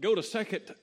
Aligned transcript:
go 0.00 0.14
to 0.14 0.22
Second 0.22 0.74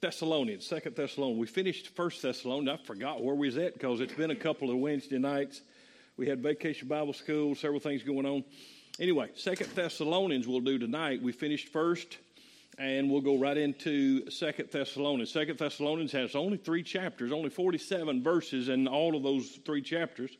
Thessalonians. 0.00 0.66
Second 0.66 0.96
Thessalonians. 0.96 1.40
We 1.40 1.46
finished 1.46 1.88
First 1.88 2.22
Thessalonians. 2.22 2.80
I 2.80 2.84
forgot 2.84 3.22
where 3.22 3.34
we 3.34 3.48
was 3.48 3.56
at 3.56 3.74
because 3.74 4.00
it's 4.00 4.14
been 4.14 4.30
a 4.30 4.36
couple 4.36 4.70
of 4.70 4.76
Wednesday 4.76 5.18
nights. 5.18 5.62
We 6.16 6.28
had 6.28 6.42
Vacation 6.42 6.88
Bible 6.88 7.12
School, 7.12 7.54
several 7.54 7.80
things 7.80 8.02
going 8.02 8.26
on. 8.26 8.44
Anyway, 9.00 9.30
Second 9.34 9.70
Thessalonians 9.74 10.46
we'll 10.46 10.60
do 10.60 10.78
tonight. 10.78 11.22
We 11.22 11.32
finished 11.32 11.68
first, 11.68 12.18
and 12.78 13.10
we'll 13.10 13.22
go 13.22 13.38
right 13.38 13.56
into 13.56 14.28
Second 14.30 14.70
Thessalonians. 14.70 15.30
Second 15.30 15.58
Thessalonians 15.58 16.12
has 16.12 16.34
only 16.34 16.58
three 16.58 16.82
chapters, 16.82 17.32
only 17.32 17.48
forty-seven 17.48 18.22
verses, 18.22 18.68
and 18.68 18.86
all 18.86 19.16
of 19.16 19.22
those 19.22 19.58
three 19.64 19.82
chapters 19.82 20.30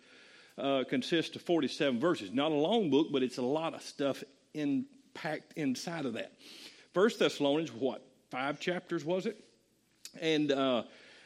uh, 0.59 0.85
consist 0.89 1.37
of 1.37 1.43
forty-seven 1.43 1.99
verses. 1.99 2.31
Not 2.33 2.53
a 2.53 2.57
long 2.57 2.91
book, 2.91 3.09
but 3.11 3.23
it's 3.23 3.39
a 3.39 3.43
lot 3.43 3.75
of 3.75 3.83
stuff 3.83 4.23
in, 4.53 4.85
packed 5.15 5.55
inside 5.57 6.05
of 6.05 6.13
that. 6.15 6.33
First 6.93 7.19
Thessalonians, 7.19 7.73
what 7.73 8.03
five 8.31 8.61
chapters 8.61 9.05
was 9.05 9.25
it? 9.27 9.43
And 10.21 10.53
uh, 10.53 10.83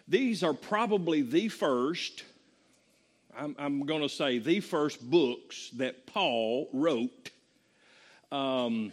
these 0.07 0.45
are 0.45 0.55
probably 0.55 1.23
the 1.23 1.49
first. 1.49 2.23
I'm, 3.37 3.57
I'm 3.59 3.85
going 3.85 4.03
to 4.03 4.09
say 4.09 4.39
the 4.39 4.61
first 4.61 5.09
books 5.11 5.71
that 5.77 6.07
Paul 6.07 6.69
wrote. 6.73 7.31
Um, 8.31 8.93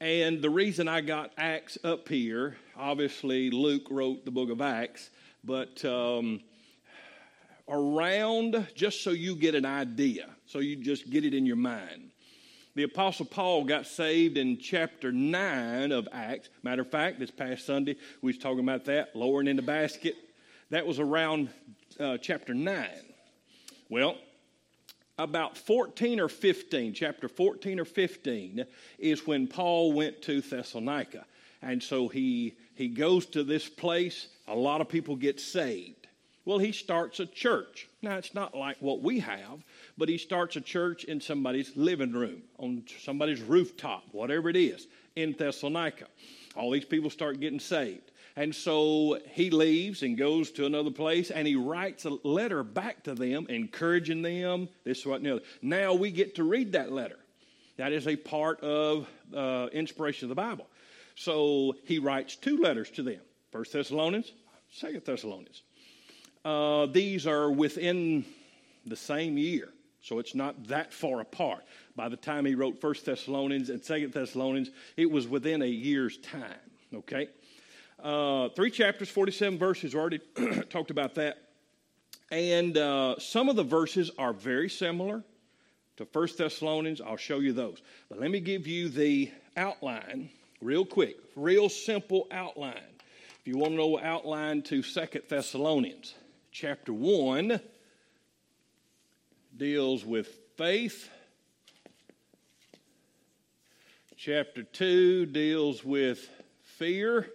and 0.00 0.40
the 0.40 0.50
reason 0.50 0.86
I 0.86 1.00
got 1.00 1.32
Acts 1.38 1.76
up 1.82 2.08
here, 2.08 2.56
obviously 2.76 3.50
Luke 3.50 3.88
wrote 3.90 4.24
the 4.24 4.30
book 4.30 4.50
of 4.50 4.60
Acts, 4.60 5.10
but 5.42 5.84
um, 5.84 6.40
around, 7.68 8.66
just 8.74 9.02
so 9.02 9.10
you 9.10 9.34
get 9.34 9.54
an 9.54 9.64
idea, 9.64 10.28
so 10.46 10.60
you 10.60 10.76
just 10.76 11.10
get 11.10 11.24
it 11.24 11.34
in 11.34 11.46
your 11.46 11.56
mind. 11.56 12.10
The 12.76 12.82
Apostle 12.82 13.24
Paul 13.24 13.64
got 13.64 13.86
saved 13.86 14.36
in 14.36 14.58
chapter 14.58 15.10
9 15.10 15.92
of 15.92 16.06
Acts. 16.12 16.50
Matter 16.62 16.82
of 16.82 16.90
fact, 16.90 17.18
this 17.18 17.30
past 17.30 17.64
Sunday, 17.64 17.96
we 18.20 18.28
was 18.32 18.38
talking 18.38 18.60
about 18.60 18.84
that, 18.84 19.16
lowering 19.16 19.48
in 19.48 19.56
the 19.56 19.62
basket. 19.62 20.14
That 20.68 20.86
was 20.86 21.00
around 21.00 21.48
uh, 21.98 22.18
chapter 22.18 22.52
9. 22.52 22.86
Well, 23.88 24.18
about 25.16 25.56
14 25.56 26.20
or 26.20 26.28
15, 26.28 26.92
chapter 26.92 27.30
14 27.30 27.80
or 27.80 27.86
15, 27.86 28.66
is 28.98 29.26
when 29.26 29.46
Paul 29.46 29.94
went 29.94 30.20
to 30.22 30.42
Thessalonica. 30.42 31.24
And 31.62 31.82
so 31.82 32.08
he, 32.08 32.58
he 32.74 32.88
goes 32.88 33.24
to 33.28 33.42
this 33.42 33.70
place. 33.70 34.28
A 34.48 34.54
lot 34.54 34.82
of 34.82 34.88
people 34.90 35.16
get 35.16 35.40
saved. 35.40 36.05
Well, 36.46 36.58
he 36.58 36.70
starts 36.70 37.18
a 37.18 37.26
church. 37.26 37.88
Now, 38.02 38.16
it's 38.18 38.32
not 38.32 38.56
like 38.56 38.76
what 38.78 39.02
we 39.02 39.18
have, 39.18 39.64
but 39.98 40.08
he 40.08 40.16
starts 40.16 40.54
a 40.54 40.60
church 40.60 41.02
in 41.02 41.20
somebody's 41.20 41.76
living 41.76 42.12
room, 42.12 42.42
on 42.58 42.84
somebody's 43.02 43.42
rooftop, 43.42 44.04
whatever 44.12 44.48
it 44.48 44.54
is, 44.54 44.86
in 45.16 45.32
Thessalonica. 45.32 46.06
All 46.54 46.70
these 46.70 46.84
people 46.84 47.10
start 47.10 47.40
getting 47.40 47.58
saved. 47.58 48.12
And 48.36 48.54
so 48.54 49.18
he 49.32 49.50
leaves 49.50 50.04
and 50.04 50.16
goes 50.16 50.52
to 50.52 50.66
another 50.66 50.90
place 50.90 51.30
and 51.30 51.48
he 51.48 51.56
writes 51.56 52.04
a 52.04 52.10
letter 52.22 52.62
back 52.62 53.02
to 53.04 53.14
them, 53.14 53.46
encouraging 53.48 54.22
them. 54.22 54.68
This, 54.84 55.04
what, 55.04 55.16
and 55.16 55.26
the 55.26 55.32
other. 55.32 55.44
Now 55.62 55.94
we 55.94 56.12
get 56.12 56.36
to 56.36 56.44
read 56.44 56.72
that 56.72 56.92
letter. 56.92 57.18
That 57.76 57.92
is 57.92 58.06
a 58.06 58.14
part 58.14 58.60
of 58.60 59.08
uh, 59.34 59.68
inspiration 59.72 60.26
of 60.26 60.28
the 60.28 60.34
Bible. 60.36 60.68
So 61.16 61.74
he 61.84 61.98
writes 61.98 62.36
two 62.36 62.58
letters 62.58 62.90
to 62.90 63.02
them 63.02 63.20
First 63.50 63.72
Thessalonians, 63.72 64.32
Second 64.70 65.02
Thessalonians. 65.04 65.62
Uh, 66.46 66.86
these 66.86 67.26
are 67.26 67.50
within 67.50 68.24
the 68.86 68.94
same 68.94 69.36
year. 69.36 69.68
So 70.00 70.20
it's 70.20 70.32
not 70.32 70.68
that 70.68 70.92
far 70.92 71.20
apart. 71.20 71.64
By 71.96 72.08
the 72.08 72.16
time 72.16 72.44
he 72.44 72.54
wrote 72.54 72.80
First 72.80 73.04
Thessalonians 73.04 73.68
and 73.68 73.84
Second 73.84 74.12
Thessalonians, 74.12 74.70
it 74.96 75.10
was 75.10 75.26
within 75.26 75.60
a 75.60 75.66
year's 75.66 76.18
time. 76.18 76.54
Okay? 76.94 77.26
Uh, 78.00 78.50
three 78.50 78.70
chapters, 78.70 79.08
47 79.08 79.58
verses, 79.58 79.96
already 79.96 80.20
talked 80.70 80.92
about 80.92 81.16
that. 81.16 81.38
And 82.30 82.78
uh, 82.78 83.18
some 83.18 83.48
of 83.48 83.56
the 83.56 83.64
verses 83.64 84.12
are 84.16 84.32
very 84.32 84.68
similar 84.68 85.24
to 85.96 86.06
First 86.06 86.38
Thessalonians. 86.38 87.00
I'll 87.00 87.16
show 87.16 87.40
you 87.40 87.54
those. 87.54 87.82
But 88.08 88.20
let 88.20 88.30
me 88.30 88.38
give 88.38 88.68
you 88.68 88.88
the 88.88 89.32
outline 89.56 90.30
real 90.60 90.84
quick, 90.84 91.16
real 91.34 91.68
simple 91.68 92.28
outline. 92.30 92.94
If 93.40 93.48
you 93.48 93.58
want 93.58 93.72
to 93.72 93.76
know 93.78 93.98
outline 93.98 94.62
to 94.62 94.84
Second 94.84 95.22
Thessalonians, 95.28 96.14
chapter 96.58 96.90
1 96.90 97.60
deals 99.58 100.06
with 100.06 100.26
faith. 100.56 101.10
Chapter 104.16 104.62
2 104.62 105.26
deals 105.26 105.84
with 105.84 106.30
fear. 106.62 107.26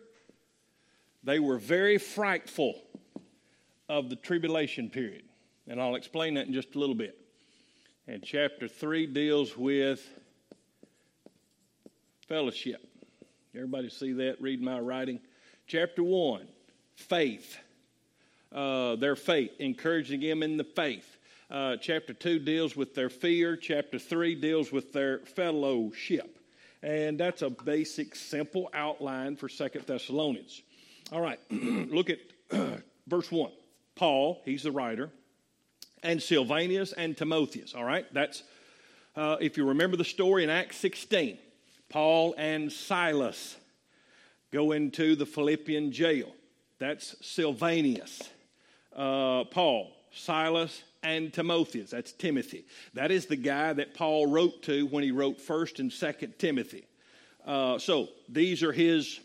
They 1.24 1.38
were 1.38 1.60
very 1.60 2.00
frightful 2.00 2.82
of 3.88 4.10
the 4.10 4.16
tribulation 4.16 4.90
period. 4.90 5.26
And 5.68 5.80
I'll 5.80 5.94
explain 5.94 6.34
that 6.34 6.48
in 6.48 6.54
just 6.54 6.74
a 6.74 6.80
little 6.80 6.96
bit. 6.96 7.16
And 8.08 8.24
chapter 8.24 8.68
3 8.68 9.06
deals 9.06 9.56
with 9.56 10.04
fellowship. 12.28 12.84
Everybody 13.54 13.92
see 13.92 14.14
that? 14.14 14.42
Read 14.42 14.64
my 14.64 14.80
writing. 14.80 15.20
Chapter 15.68 16.02
1 16.04 16.48
faith. 16.96 17.60
Uh, 18.54 18.96
their 18.98 19.16
faith, 19.16 19.52
encouraging 19.60 20.20
them 20.20 20.44
in 20.44 20.58
the 20.58 20.64
faith. 20.64 21.18
Uh, 21.50 21.78
chapter 21.78 22.14
2 22.14 22.40
deals 22.40 22.76
with 22.76 22.96
their 22.96 23.10
fear. 23.10 23.56
Chapter 23.56 23.98
3 23.98 24.36
deals 24.36 24.72
with 24.72 24.92
their 24.94 25.20
fellowship. 25.20 26.38
And 26.84 27.20
that's 27.20 27.42
a 27.42 27.50
basic, 27.50 28.16
simple 28.16 28.70
outline 28.74 29.36
for 29.36 29.48
Second 29.48 29.86
Thessalonians. 29.86 30.62
All 31.12 31.22
right, 31.22 31.40
look 31.52 32.10
at 32.10 32.20
verse 33.08 33.32
1. 33.32 33.52
Paul, 33.96 34.42
he's 34.46 34.64
the 34.64 34.72
writer, 34.72 35.12
and 36.02 36.22
Silvanus 36.22 36.94
and 36.94 37.16
Timotheus. 37.16 37.76
All 37.76 37.84
right, 37.84 38.12
that's, 38.14 38.44
uh, 39.16 39.38
if 39.40 39.58
you 39.58 39.66
remember 39.68 39.98
the 39.98 40.06
story 40.06 40.44
in 40.44 40.50
Acts 40.50 40.78
16, 40.78 41.38
Paul 41.90 42.34
and 42.38 42.72
Silas 42.72 43.58
go 44.52 44.72
into 44.72 45.16
the 45.16 45.26
Philippian 45.26 45.92
jail. 45.92 46.32
That's 46.80 47.16
Silvanus. 47.22 48.22
Uh, 48.96 49.44
Paul, 49.46 49.92
Silas, 50.12 50.84
and 51.04 51.34
Timotheus. 51.34 51.92
That's 51.92 52.12
Timothy. 52.12 52.66
That 52.94 53.12
is 53.12 53.26
the 53.26 53.36
guy 53.36 53.74
that 53.74 53.94
Paul 53.94 54.28
wrote 54.28 54.62
to 54.64 54.86
when 54.88 55.04
he 55.04 55.12
wrote 55.12 55.40
1st 55.40 55.80
and 55.80 55.92
2nd 55.92 56.38
Timothy. 56.38 56.86
Uh, 57.46 57.80
so 57.80 58.10
these 58.30 58.62
are 58.64 58.72
his 58.72 59.20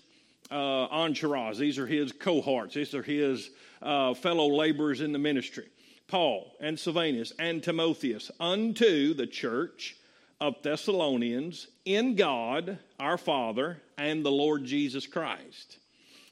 uh, 0.51 0.55
entourage, 0.55 1.59
these 1.59 1.79
are 1.79 1.87
his 1.87 2.13
cohorts, 2.13 2.75
these 2.75 2.95
are 2.95 3.03
his 3.03 3.51
uh, 3.83 4.15
fellow 4.15 4.47
laborers 4.47 5.01
in 5.01 5.13
the 5.13 5.19
ministry. 5.19 5.67
Paul 6.09 6.55
and 6.61 6.79
Silvanus 6.79 7.33
and 7.39 7.63
Timotheus 7.63 8.31
unto 8.39 9.13
the 9.13 9.27
church 9.27 9.97
of 10.41 10.63
Thessalonians 10.63 11.67
in 11.85 12.15
God 12.15 12.79
our 13.01 13.19
Father 13.19 13.83
and 13.99 14.25
the 14.25 14.31
Lord 14.31 14.65
Jesus 14.65 15.07
Christ. 15.07 15.79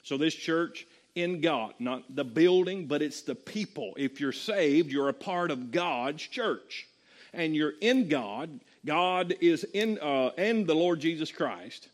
So 0.03 0.17
this 0.17 0.35
church 0.35 0.87
in 1.15 1.41
God, 1.41 1.73
not 1.79 2.03
the 2.13 2.25
building, 2.25 2.85
but 2.85 3.01
it's 3.01 3.21
the 3.21 3.35
people. 3.35 3.93
If 3.97 4.19
you're 4.19 4.31
saved, 4.31 4.91
you're 4.91 5.09
a 5.09 5.13
part 5.13 5.49
of 5.49 5.71
God's 5.71 6.21
church. 6.21 6.87
And 7.33 7.55
you're 7.55 7.73
in 7.81 8.07
God. 8.07 8.59
God 8.85 9.33
is 9.41 9.63
in, 9.63 9.97
uh, 9.99 10.31
and 10.37 10.67
the 10.67 10.75
Lord 10.75 10.99
Jesus 10.99 11.31
Christ. 11.31 11.87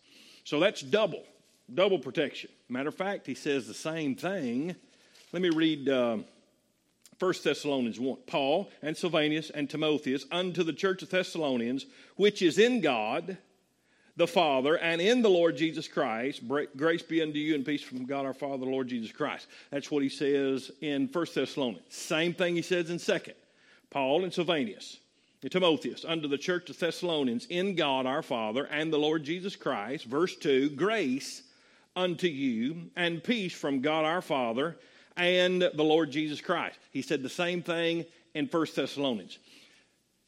So 0.44 0.60
that's 0.60 0.82
double, 0.82 1.24
double 1.74 2.00
protection. 2.00 2.50
Matter 2.68 2.90
of 2.90 2.96
fact, 2.96 3.28
he 3.28 3.36
says 3.36 3.68
the 3.68 3.74
same 3.74 4.16
thing. 4.16 4.76
Let 5.32 5.42
me 5.42 5.50
read 5.50 5.88
uh, 5.88 6.18
1 7.20 7.34
Thessalonians 7.44 8.00
1. 8.00 8.18
Paul 8.26 8.70
and 8.82 8.98
Silvanus 8.98 9.52
and 9.52 9.70
Timotheus 9.70 10.26
unto 10.32 10.64
the 10.64 10.74
church 10.74 11.04
of 11.04 11.10
Thessalonians, 11.10 11.86
which 12.16 12.42
is 12.42 12.58
in 12.58 12.82
God 12.82 13.38
the 14.18 14.28
Father 14.28 14.78
and 14.78 15.02
in 15.02 15.22
the 15.22 15.30
Lord 15.30 15.58
Jesus 15.58 15.88
Christ. 15.88 16.42
Grace 16.76 17.02
be 17.02 17.22
unto 17.22 17.40
you 17.40 17.56
and 17.56 17.66
peace 17.66 17.82
from 17.82 18.06
God 18.06 18.26
our 18.26 18.34
Father, 18.34 18.66
the 18.66 18.72
Lord 18.72 18.88
Jesus 18.88 19.12
Christ. 19.12 19.48
That's 19.72 19.92
what 19.92 20.04
he 20.04 20.10
says 20.10 20.72
in 20.82 21.08
1 21.12 21.26
Thessalonians. 21.34 21.86
Same 21.90 22.34
thing 22.34 22.56
he 22.56 22.62
says 22.62 22.90
in 22.90 22.98
2nd. 22.98 23.34
Paul 23.90 24.24
and 24.24 24.34
Silvanus 24.34 24.98
and 25.42 25.52
Timotheus 25.52 26.06
unto 26.06 26.28
the 26.28 26.38
church 26.38 26.70
of 26.70 26.80
Thessalonians 26.80 27.46
in 27.50 27.76
God 27.76 28.06
our 28.06 28.22
Father 28.22 28.66
and 28.66 28.92
the 28.92 29.00
Lord 29.00 29.24
Jesus 29.24 29.56
Christ. 29.56 30.06
Verse 30.06 30.36
2 30.38 30.72
Grace 30.72 31.44
unto 31.96 32.28
you 32.28 32.90
and 32.96 33.24
peace 33.24 33.54
from 33.54 33.82
God 33.82 34.06
our 34.06 34.22
Father 34.22 34.78
and 35.18 35.62
the 35.62 35.84
Lord 35.84 36.12
Jesus 36.12 36.42
Christ. 36.42 36.80
He 36.92 37.02
said 37.02 37.22
the 37.22 37.30
same 37.30 37.62
thing 37.62 38.06
in 38.34 38.48
1 38.48 38.66
Thessalonians. 38.76 39.40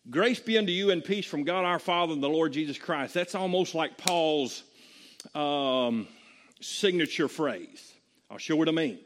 Grace 0.10 0.40
be 0.40 0.58
unto 0.58 0.72
you 0.72 0.92
and 0.92 1.04
peace 1.04 1.26
from 1.26 1.44
God 1.44 1.64
our 1.64 1.80
Father 1.80 2.14
and 2.14 2.22
the 2.22 2.30
Lord 2.30 2.52
Jesus 2.52 2.78
Christ. 2.78 3.14
That's 3.14 3.36
almost 3.36 3.74
like 3.74 3.98
Paul's 3.98 4.64
um, 5.34 6.08
signature 6.60 7.30
phrase. 7.30 7.94
I'll 8.30 8.38
show 8.38 8.56
what 8.56 8.68
I 8.68 8.74
mean. 8.74 9.00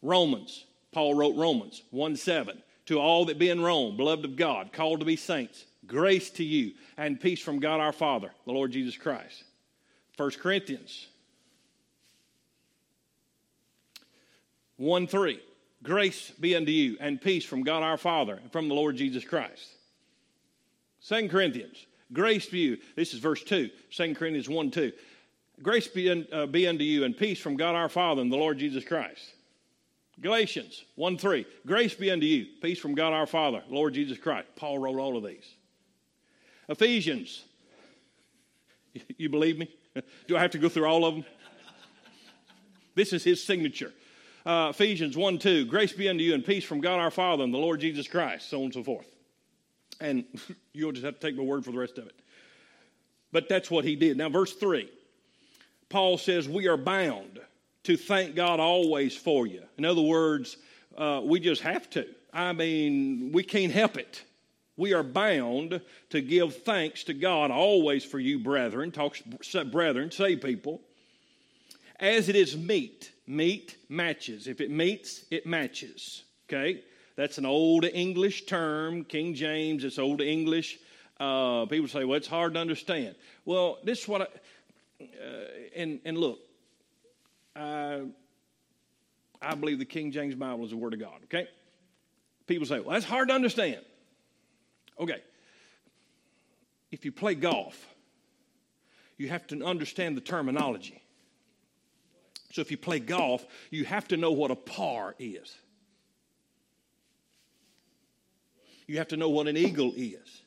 Romans, 0.00 0.64
Paul 0.90 1.14
wrote 1.14 1.36
Romans 1.36 1.82
1 1.90 2.16
7. 2.16 2.60
To 2.86 2.98
all 2.98 3.26
that 3.26 3.38
be 3.38 3.48
in 3.48 3.60
Rome, 3.60 3.96
beloved 3.96 4.24
of 4.24 4.34
God, 4.34 4.72
called 4.72 4.98
to 5.00 5.06
be 5.06 5.14
saints, 5.14 5.66
grace 5.86 6.30
to 6.30 6.44
you 6.44 6.72
and 6.96 7.20
peace 7.20 7.40
from 7.40 7.60
God 7.60 7.78
our 7.80 7.92
Father, 7.92 8.32
the 8.44 8.52
Lord 8.52 8.72
Jesus 8.72 8.96
Christ. 8.96 9.44
1 10.16 10.30
Corinthians 10.32 11.06
1 14.78 15.06
3. 15.06 15.40
Grace 15.84 16.32
be 16.32 16.56
unto 16.56 16.72
you 16.72 16.96
and 17.00 17.20
peace 17.20 17.44
from 17.44 17.62
God 17.62 17.84
our 17.84 17.96
Father 17.96 18.34
and 18.42 18.50
from 18.50 18.68
the 18.68 18.74
Lord 18.74 18.96
Jesus 18.96 19.24
Christ. 19.24 19.68
2 21.08 21.28
Corinthians, 21.28 21.86
grace 22.12 22.46
be 22.46 22.58
you. 22.58 22.78
This 22.96 23.12
is 23.12 23.20
verse 23.20 23.42
2, 23.42 23.70
2 23.90 24.14
Corinthians 24.14 24.48
1 24.48 24.70
2. 24.70 24.92
Grace 25.62 25.88
be, 25.88 26.26
uh, 26.32 26.46
be 26.46 26.66
unto 26.66 26.84
you 26.84 27.04
and 27.04 27.16
peace 27.16 27.38
from 27.38 27.56
God 27.56 27.74
our 27.74 27.88
Father 27.88 28.22
and 28.22 28.32
the 28.32 28.36
Lord 28.36 28.58
Jesus 28.58 28.84
Christ. 28.84 29.34
Galatians 30.20 30.84
1 30.96 31.18
3. 31.18 31.46
Grace 31.66 31.94
be 31.94 32.10
unto 32.10 32.26
you, 32.26 32.46
peace 32.60 32.78
from 32.78 32.94
God 32.94 33.12
our 33.12 33.26
Father, 33.26 33.62
Lord 33.68 33.94
Jesus 33.94 34.18
Christ. 34.18 34.48
Paul 34.56 34.78
wrote 34.78 34.98
all 34.98 35.16
of 35.16 35.24
these. 35.24 35.54
Ephesians. 36.68 37.44
You 39.16 39.30
believe 39.30 39.58
me? 39.58 39.74
Do 40.28 40.36
I 40.36 40.40
have 40.40 40.50
to 40.50 40.58
go 40.58 40.68
through 40.68 40.84
all 40.84 41.06
of 41.06 41.14
them? 41.14 41.24
This 42.94 43.14
is 43.14 43.24
his 43.24 43.42
signature. 43.42 43.90
Uh, 44.44 44.68
Ephesians 44.68 45.16
1 45.16 45.38
2. 45.38 45.64
Grace 45.64 45.94
be 45.94 46.10
unto 46.10 46.22
you 46.22 46.34
and 46.34 46.44
peace 46.44 46.62
from 46.62 46.82
God 46.82 47.00
our 47.00 47.10
Father 47.10 47.42
and 47.42 47.54
the 47.54 47.58
Lord 47.58 47.80
Jesus 47.80 48.06
Christ, 48.06 48.50
so 48.50 48.58
on 48.58 48.64
and 48.64 48.74
so 48.74 48.82
forth. 48.82 49.11
And 50.02 50.24
you'll 50.72 50.92
just 50.92 51.04
have 51.04 51.18
to 51.18 51.26
take 51.26 51.36
my 51.36 51.44
word 51.44 51.64
for 51.64 51.72
the 51.72 51.78
rest 51.78 51.98
of 51.98 52.06
it. 52.06 52.14
But 53.30 53.48
that's 53.48 53.70
what 53.70 53.84
he 53.84 53.96
did. 53.96 54.18
Now, 54.18 54.28
verse 54.28 54.52
3. 54.52 54.90
Paul 55.88 56.18
says, 56.18 56.48
We 56.48 56.68
are 56.68 56.76
bound 56.76 57.40
to 57.84 57.96
thank 57.96 58.34
God 58.34 58.60
always 58.60 59.16
for 59.16 59.46
you. 59.46 59.62
In 59.78 59.84
other 59.84 60.02
words, 60.02 60.56
uh, 60.96 61.20
we 61.24 61.40
just 61.40 61.62
have 61.62 61.88
to. 61.90 62.06
I 62.32 62.52
mean, 62.52 63.30
we 63.32 63.42
can't 63.42 63.72
help 63.72 63.96
it. 63.96 64.24
We 64.76 64.94
are 64.94 65.02
bound 65.02 65.80
to 66.10 66.20
give 66.20 66.56
thanks 66.62 67.04
to 67.04 67.14
God 67.14 67.50
always 67.50 68.04
for 68.04 68.18
you, 68.18 68.38
brethren. 68.38 68.90
Talks 68.90 69.22
brethren, 69.70 70.10
say 70.10 70.36
people. 70.36 70.80
As 72.00 72.28
it 72.28 72.36
is 72.36 72.56
meet, 72.56 73.12
meet 73.26 73.76
matches. 73.88 74.46
If 74.46 74.60
it 74.60 74.70
meets, 74.70 75.24
it 75.30 75.46
matches. 75.46 76.24
Okay, 76.48 76.82
that's 77.16 77.38
an 77.38 77.46
old 77.46 77.84
English 77.84 78.46
term. 78.46 79.04
King 79.04 79.34
James, 79.34 79.84
it's 79.84 79.98
old 79.98 80.20
English. 80.20 80.78
Uh, 81.20 81.66
people 81.66 81.88
say, 81.88 82.04
"Well, 82.04 82.16
it's 82.16 82.28
hard 82.28 82.54
to 82.54 82.60
understand." 82.60 83.14
Well, 83.44 83.78
this 83.84 84.02
is 84.02 84.08
what 84.08 84.22
I. 84.22 85.04
Uh, 85.04 85.06
and 85.76 86.00
and 86.04 86.18
look, 86.18 86.38
I, 87.54 88.02
I 89.40 89.54
believe 89.54 89.78
the 89.78 89.84
King 89.84 90.12
James 90.12 90.34
Bible 90.34 90.64
is 90.64 90.70
the 90.70 90.76
Word 90.76 90.94
of 90.94 91.00
God, 91.00 91.20
okay? 91.24 91.48
People 92.46 92.66
say, 92.66 92.80
well, 92.80 92.90
that's 92.90 93.04
hard 93.04 93.28
to 93.28 93.34
understand. 93.34 93.80
Okay. 94.98 95.22
If 96.90 97.04
you 97.04 97.12
play 97.12 97.34
golf, 97.34 97.86
you 99.16 99.28
have 99.28 99.46
to 99.48 99.64
understand 99.64 100.16
the 100.16 100.20
terminology. 100.20 101.02
So 102.52 102.60
if 102.60 102.70
you 102.70 102.76
play 102.76 102.98
golf, 102.98 103.46
you 103.70 103.84
have 103.84 104.08
to 104.08 104.16
know 104.16 104.32
what 104.32 104.50
a 104.50 104.56
par 104.56 105.14
is. 105.18 105.56
You 108.86 108.98
have 108.98 109.08
to 109.08 109.16
know 109.16 109.28
what 109.28 109.48
an 109.48 109.56
eagle 109.56 109.92
is. 109.96 110.42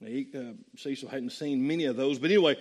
Now, 0.00 0.40
uh, 0.40 0.52
Cecil 0.76 1.08
hadn't 1.08 1.30
seen 1.30 1.66
many 1.66 1.86
of 1.86 1.96
those, 1.96 2.18
but 2.18 2.30
anyway, 2.30 2.56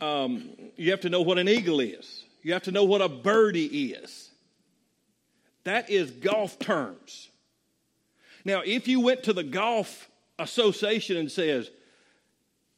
um, 0.00 0.50
you 0.76 0.90
have 0.90 1.00
to 1.00 1.08
know 1.08 1.22
what 1.22 1.38
an 1.38 1.48
eagle 1.48 1.80
is. 1.80 2.24
You 2.42 2.52
have 2.52 2.62
to 2.64 2.72
know 2.72 2.84
what 2.84 3.00
a 3.00 3.08
birdie 3.08 3.92
is. 3.92 4.30
That 5.64 5.90
is 5.90 6.10
golf 6.12 6.58
terms. 6.58 7.28
Now, 8.44 8.62
if 8.64 8.86
you 8.86 9.00
went 9.00 9.24
to 9.24 9.32
the 9.32 9.42
golf 9.42 10.08
association 10.38 11.16
and 11.16 11.30
says, 11.30 11.68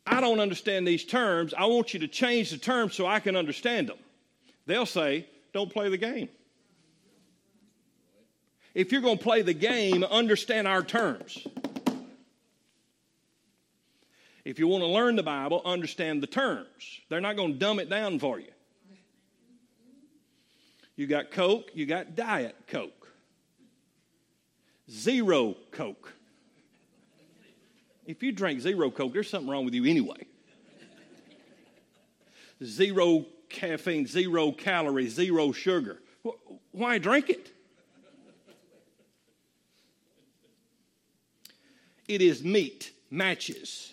I 0.07 0.23
don't 0.23 0.41
understand 0.41 0.89
these 0.89 1.05
terms, 1.05 1.53
I 1.53 1.67
want 1.67 1.93
you 1.93 2.01
to 2.01 2.09
change 2.09 2.51
the 2.51 2.57
terms 2.57 2.95
so 2.95 3.07
I 3.07 3.21
can 3.21 3.37
understand 3.37 3.89
them, 3.89 3.99
they'll 4.65 4.87
say, 4.87 5.27
don't 5.53 5.71
play 5.71 5.91
the 5.91 5.99
game. 5.99 6.31
If 8.79 8.93
you're 8.93 9.01
going 9.01 9.19
to 9.19 9.25
play 9.25 9.43
the 9.43 9.55
game, 9.55 10.05
understand 10.05 10.69
our 10.69 10.85
terms. 10.85 11.45
If 14.45 14.61
you 14.61 14.69
want 14.69 14.85
to 14.85 14.87
learn 14.87 15.17
the 15.17 15.25
Bible, 15.25 15.61
understand 15.65 16.23
the 16.23 16.29
terms. 16.29 17.01
They're 17.09 17.21
not 17.21 17.35
going 17.35 17.55
to 17.55 17.59
dumb 17.59 17.81
it 17.81 17.91
down 17.91 18.21
for 18.21 18.39
you. 18.39 18.53
You 20.95 21.09
got 21.09 21.33
Coke, 21.33 21.73
you 21.75 21.87
got 21.87 22.15
Diet 22.15 22.55
Coke. 22.69 23.09
Zero 24.89 25.57
Coke. 25.73 26.13
If 28.07 28.23
you 28.23 28.31
drink 28.31 28.61
zero 28.61 28.93
Coke, 28.93 29.13
there's 29.13 29.29
something 29.29 29.51
wrong 29.51 29.65
with 29.65 29.75
you 29.75 29.87
anyway. 29.87 30.25
Zero 32.63 33.27
caffeine, 33.49 34.07
zero 34.07 34.53
calories, 34.53 35.15
zero 35.15 35.51
sugar. 35.51 36.01
Why 36.71 36.99
drink 36.99 37.29
it? 37.29 37.58
It 42.09 42.23
is 42.23 42.43
meat, 42.43 42.93
matches 43.11 43.93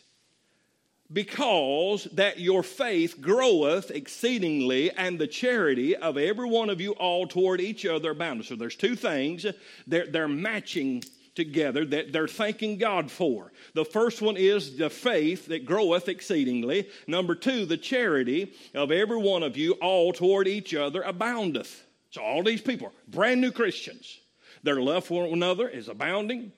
because 1.11 2.05
that 2.13 2.39
your 2.39 2.63
faith 2.63 3.21
groweth 3.21 3.91
exceedingly, 3.91 4.91
and 4.91 5.19
the 5.19 5.27
charity 5.27 5.95
of 5.95 6.17
every 6.17 6.49
one 6.49 6.69
of 6.69 6.81
you 6.81 6.93
all 6.93 7.27
toward 7.27 7.61
each 7.61 7.85
other 7.85 8.11
aboundeth. 8.11 8.47
So 8.47 8.55
there's 8.55 8.75
two 8.75 8.95
things 8.95 9.45
they're, 9.85 10.07
they're 10.07 10.27
matching 10.27 11.03
together 11.35 11.85
that 11.85 12.11
they're 12.11 12.27
thanking 12.27 12.77
God 12.77 13.11
for. 13.11 13.51
The 13.73 13.85
first 13.85 14.21
one 14.21 14.37
is 14.37 14.77
the 14.77 14.89
faith 14.89 15.47
that 15.47 15.65
groweth 15.65 16.07
exceedingly. 16.07 16.89
Number 17.07 17.35
two, 17.35 17.65
the 17.65 17.77
charity 17.77 18.53
of 18.73 18.91
every 18.91 19.17
one 19.17 19.43
of 19.43 19.57
you 19.57 19.73
all 19.73 20.13
toward 20.13 20.47
each 20.47 20.73
other 20.73 21.01
aboundeth. 21.01 21.85
So 22.11 22.21
all 22.21 22.41
these 22.41 22.61
people, 22.61 22.93
brand 23.09 23.41
new 23.41 23.51
Christians, 23.51 24.19
their 24.63 24.81
love 24.81 25.05
for 25.05 25.23
one 25.23 25.33
another 25.33 25.67
is 25.67 25.89
abounding, 25.89 26.53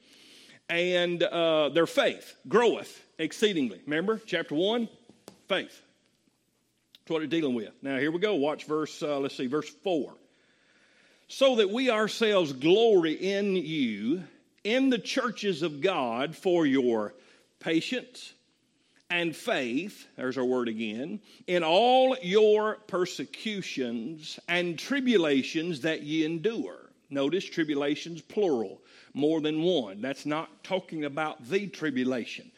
and 0.69 1.24
uh, 1.24 1.69
their 1.69 1.88
faith 1.88 2.36
groweth 2.48 3.04
exceedingly. 3.18 3.81
Remember, 3.86 4.22
chapter 4.25 4.56
1, 4.56 4.90
faith. 5.48 5.81
That's 6.94 7.12
what 7.12 7.22
we're 7.22 7.28
dealing 7.28 7.56
with. 7.56 7.72
Now, 7.81 7.98
here 7.98 8.12
we 8.12 8.19
go. 8.19 8.36
Watch 8.36 8.66
verse, 8.66 9.02
uh, 9.02 9.19
let's 9.19 9.38
see, 9.38 9.48
verse 9.48 9.69
4. 9.84 10.14
So 11.30 11.56
that 11.58 11.69
we 11.69 11.90
ourselves 11.90 12.54
glory 12.54 13.14
in 13.14 13.56
you, 13.56 14.24
in 14.64 14.90
the 14.90 14.98
churches 14.98 15.62
of 15.62 15.81
God, 15.81 16.36
for 16.36 16.66
your 16.66 17.14
patience 17.60 18.33
and 19.09 19.36
faith, 19.36 20.06
there's 20.18 20.38
our 20.38 20.44
word 20.44 20.68
again, 20.68 21.21
in 21.47 21.64
all 21.64 22.18
your 22.21 22.76
persecutions 22.88 24.40
and 24.47 24.78
tribulations 24.78 25.81
that 25.81 26.04
ye 26.04 26.26
endure. 26.26 26.87
Notice 27.09 27.45
tribulations 27.45 28.21
plural, 28.21 28.81
more 29.14 29.40
than 29.40 29.61
one. 29.61 30.02
That's 30.02 30.26
not 30.26 30.64
talking 30.64 31.06
about 31.06 31.47
the 31.47 31.68
tribulation. 31.68 32.52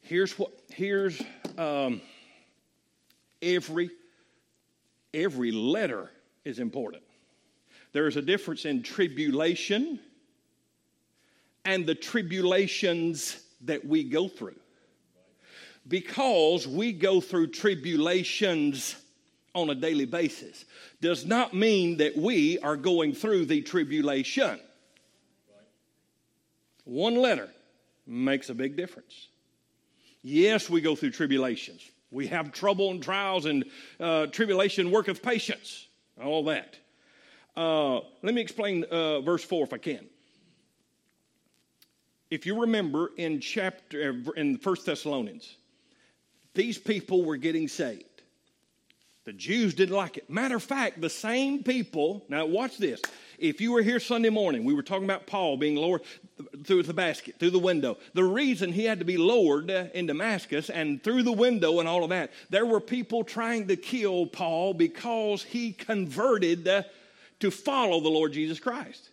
Here's 0.00 0.38
what, 0.38 0.52
here's 0.70 1.20
um, 1.58 2.00
every, 3.42 3.90
every 5.12 5.52
letter 5.52 6.10
is 6.44 6.58
important. 6.58 7.02
There 7.92 8.06
is 8.06 8.16
a 8.16 8.22
difference 8.22 8.64
in 8.64 8.82
tribulation 8.82 10.00
and 11.64 11.86
the 11.86 11.94
tribulations 11.94 13.40
that 13.62 13.84
we 13.86 14.04
go 14.04 14.28
through. 14.28 14.56
Because 15.86 16.66
we 16.66 16.92
go 16.92 17.20
through 17.20 17.48
tribulations 17.48 18.96
on 19.54 19.70
a 19.70 19.74
daily 19.74 20.04
basis 20.04 20.64
does 21.00 21.24
not 21.24 21.54
mean 21.54 21.96
that 21.98 22.16
we 22.16 22.58
are 22.58 22.76
going 22.76 23.14
through 23.14 23.46
the 23.46 23.62
tribulation. 23.62 24.58
One 26.84 27.16
letter 27.16 27.48
makes 28.06 28.50
a 28.50 28.54
big 28.54 28.76
difference. 28.76 29.28
Yes, 30.22 30.68
we 30.68 30.80
go 30.80 30.96
through 30.96 31.10
tribulations. 31.10 31.82
We 32.10 32.26
have 32.28 32.52
trouble 32.52 32.90
and 32.90 33.02
trials, 33.02 33.46
and 33.46 33.64
uh, 33.98 34.26
tribulation 34.26 34.90
worketh 34.90 35.22
patience. 35.22 35.88
All 36.22 36.44
that. 36.44 36.76
Uh, 37.56 38.00
let 38.22 38.34
me 38.34 38.40
explain 38.40 38.84
uh, 38.84 39.20
verse 39.20 39.44
4 39.44 39.64
if 39.64 39.72
I 39.72 39.78
can. 39.78 40.06
If 42.30 42.46
you 42.46 42.60
remember 42.60 43.10
in 43.16 43.40
chapter 43.40 44.16
in 44.36 44.58
First 44.58 44.86
Thessalonians, 44.86 45.56
these 46.54 46.78
people 46.78 47.24
were 47.24 47.36
getting 47.36 47.68
saved. 47.68 48.13
The 49.24 49.32
Jews 49.32 49.72
didn't 49.72 49.96
like 49.96 50.18
it. 50.18 50.28
Matter 50.28 50.56
of 50.56 50.62
fact, 50.62 51.00
the 51.00 51.08
same 51.08 51.62
people, 51.62 52.24
now 52.28 52.44
watch 52.44 52.76
this. 52.76 53.00
If 53.38 53.58
you 53.58 53.72
were 53.72 53.80
here 53.80 53.98
Sunday 53.98 54.28
morning, 54.28 54.64
we 54.64 54.74
were 54.74 54.82
talking 54.82 55.04
about 55.04 55.26
Paul 55.26 55.56
being 55.56 55.76
lowered 55.76 56.02
through 56.64 56.82
the 56.82 56.92
basket, 56.92 57.36
through 57.38 57.50
the 57.50 57.58
window. 57.58 57.96
The 58.12 58.22
reason 58.24 58.70
he 58.70 58.84
had 58.84 58.98
to 58.98 59.04
be 59.04 59.16
lowered 59.16 59.70
uh, 59.70 59.86
in 59.94 60.06
Damascus 60.06 60.68
and 60.68 61.02
through 61.02 61.22
the 61.22 61.32
window 61.32 61.80
and 61.80 61.88
all 61.88 62.04
of 62.04 62.10
that, 62.10 62.32
there 62.50 62.66
were 62.66 62.80
people 62.80 63.24
trying 63.24 63.66
to 63.68 63.76
kill 63.76 64.26
Paul 64.26 64.74
because 64.74 65.42
he 65.42 65.72
converted 65.72 66.68
uh, 66.68 66.82
to 67.40 67.50
follow 67.50 68.00
the 68.00 68.10
Lord 68.10 68.32
Jesus 68.34 68.60
Christ. 68.60 69.08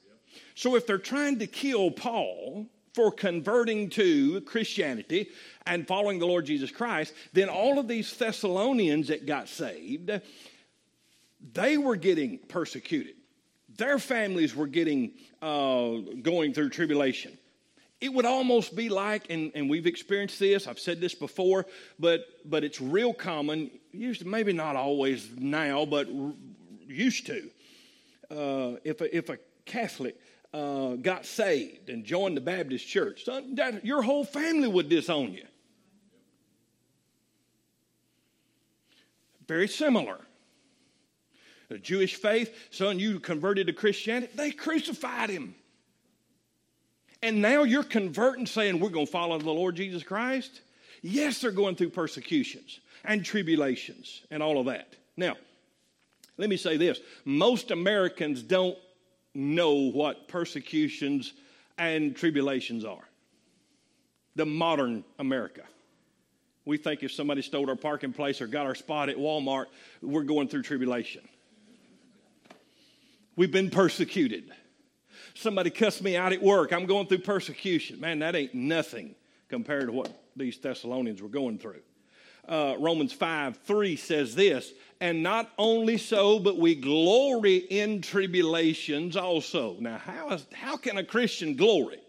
So 0.55 0.75
if 0.75 0.85
they're 0.85 0.97
trying 0.97 1.39
to 1.39 1.47
kill 1.47 1.89
Paul 1.89 2.67
for 2.93 3.11
converting 3.11 3.89
to 3.91 4.41
Christianity 4.41 5.29
and 5.65 5.87
following 5.87 6.19
the 6.19 6.27
Lord 6.27 6.45
Jesus 6.45 6.71
Christ, 6.71 7.13
then 7.33 7.49
all 7.49 7.79
of 7.79 7.87
these 7.87 8.15
Thessalonians 8.15 9.07
that 9.07 9.25
got 9.25 9.47
saved, 9.47 10.11
they 11.53 11.77
were 11.77 11.95
getting 11.95 12.37
persecuted 12.37 13.15
their 13.77 13.99
families 13.99 14.55
were 14.55 14.67
getting 14.67 15.11
uh, 15.41 15.95
going 16.21 16.53
through 16.53 16.69
tribulation, 16.69 17.37
it 17.99 18.13
would 18.13 18.25
almost 18.25 18.75
be 18.75 18.89
like, 18.89 19.29
and, 19.29 19.51
and 19.53 19.69
we've 19.69 19.85
experienced 19.85 20.39
this, 20.39 20.67
I've 20.67 20.79
said 20.79 20.99
this 20.99 21.13
before, 21.13 21.65
but, 21.99 22.25
but 22.45 22.63
it's 22.63 22.81
real 22.81 23.13
common, 23.13 23.69
used 23.91 24.21
to, 24.21 24.27
maybe 24.27 24.53
not 24.53 24.75
always 24.75 25.29
now, 25.37 25.85
but 25.85 26.07
used 26.87 27.27
to. 27.27 27.49
Uh, 28.29 28.77
if, 28.83 29.01
a, 29.01 29.15
if 29.15 29.29
a 29.29 29.37
Catholic 29.65 30.15
uh, 30.53 30.95
got 30.95 31.25
saved 31.25 31.89
and 31.89 32.03
joined 32.03 32.35
the 32.35 32.41
Baptist 32.41 32.87
church, 32.87 33.25
son, 33.25 33.55
that, 33.55 33.85
your 33.85 34.01
whole 34.01 34.23
family 34.23 34.67
would 34.67 34.89
disown 34.89 35.33
you. 35.33 35.45
Very 39.47 39.67
similar. 39.67 40.17
The 41.69 41.77
Jewish 41.77 42.15
faith, 42.15 42.53
son, 42.69 42.99
you 42.99 43.19
converted 43.19 43.67
to 43.67 43.73
Christianity, 43.73 44.31
they 44.35 44.51
crucified 44.51 45.29
him. 45.29 45.55
And 47.23 47.41
now 47.41 47.63
you're 47.63 47.83
converting, 47.83 48.45
saying, 48.45 48.79
We're 48.79 48.89
going 48.89 49.05
to 49.05 49.11
follow 49.11 49.37
the 49.37 49.51
Lord 49.51 49.75
Jesus 49.75 50.03
Christ? 50.03 50.61
Yes, 51.01 51.39
they're 51.39 51.51
going 51.51 51.75
through 51.75 51.89
persecutions 51.89 52.79
and 53.03 53.23
tribulations 53.23 54.21
and 54.31 54.43
all 54.43 54.59
of 54.59 54.65
that. 54.65 54.95
Now, 55.17 55.35
let 56.37 56.49
me 56.49 56.57
say 56.57 56.77
this 56.77 56.99
most 57.25 57.71
Americans 57.71 58.41
don't 58.43 58.77
know 59.33 59.73
what 59.73 60.27
persecutions 60.27 61.33
and 61.77 62.15
tribulations 62.15 62.85
are. 62.85 63.07
The 64.35 64.45
modern 64.45 65.03
America. 65.19 65.63
We 66.65 66.77
think 66.77 67.03
if 67.03 67.11
somebody 67.11 67.41
stole 67.41 67.69
our 67.69 67.75
parking 67.75 68.13
place 68.13 68.39
or 68.41 68.47
got 68.47 68.65
our 68.65 68.75
spot 68.75 69.09
at 69.09 69.17
Walmart, 69.17 69.65
we're 70.01 70.23
going 70.23 70.47
through 70.47 70.61
tribulation. 70.61 71.27
We've 73.35 73.51
been 73.51 73.69
persecuted. 73.69 74.51
Somebody 75.33 75.69
cussed 75.69 76.03
me 76.03 76.15
out 76.15 76.33
at 76.33 76.41
work. 76.41 76.71
I'm 76.71 76.85
going 76.85 77.07
through 77.07 77.19
persecution. 77.19 77.99
Man, 77.99 78.19
that 78.19 78.35
ain't 78.35 78.53
nothing 78.53 79.15
compared 79.49 79.87
to 79.87 79.91
what 79.91 80.11
these 80.35 80.57
Thessalonians 80.57 81.21
were 81.21 81.29
going 81.29 81.57
through. 81.57 81.81
Uh, 82.51 82.75
Romans 82.79 83.13
5 83.13 83.59
3 83.59 83.95
says 83.95 84.35
this, 84.35 84.73
and 84.99 85.23
not 85.23 85.49
only 85.57 85.97
so, 85.97 86.37
but 86.37 86.57
we 86.57 86.75
glory 86.75 87.55
in 87.55 88.01
tribulations 88.01 89.15
also. 89.15 89.77
Now, 89.79 89.97
how, 89.97 90.31
is, 90.31 90.45
how 90.51 90.75
can 90.75 90.97
a 90.97 91.03
Christian 91.03 91.55
glory? 91.55 91.99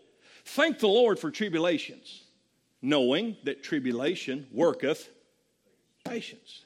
Thank 0.44 0.80
the 0.80 0.88
Lord 0.88 1.20
for 1.20 1.30
tribulations, 1.30 2.24
knowing 2.82 3.36
that 3.44 3.62
tribulation 3.62 4.48
worketh 4.50 5.08
patience. 6.04 6.64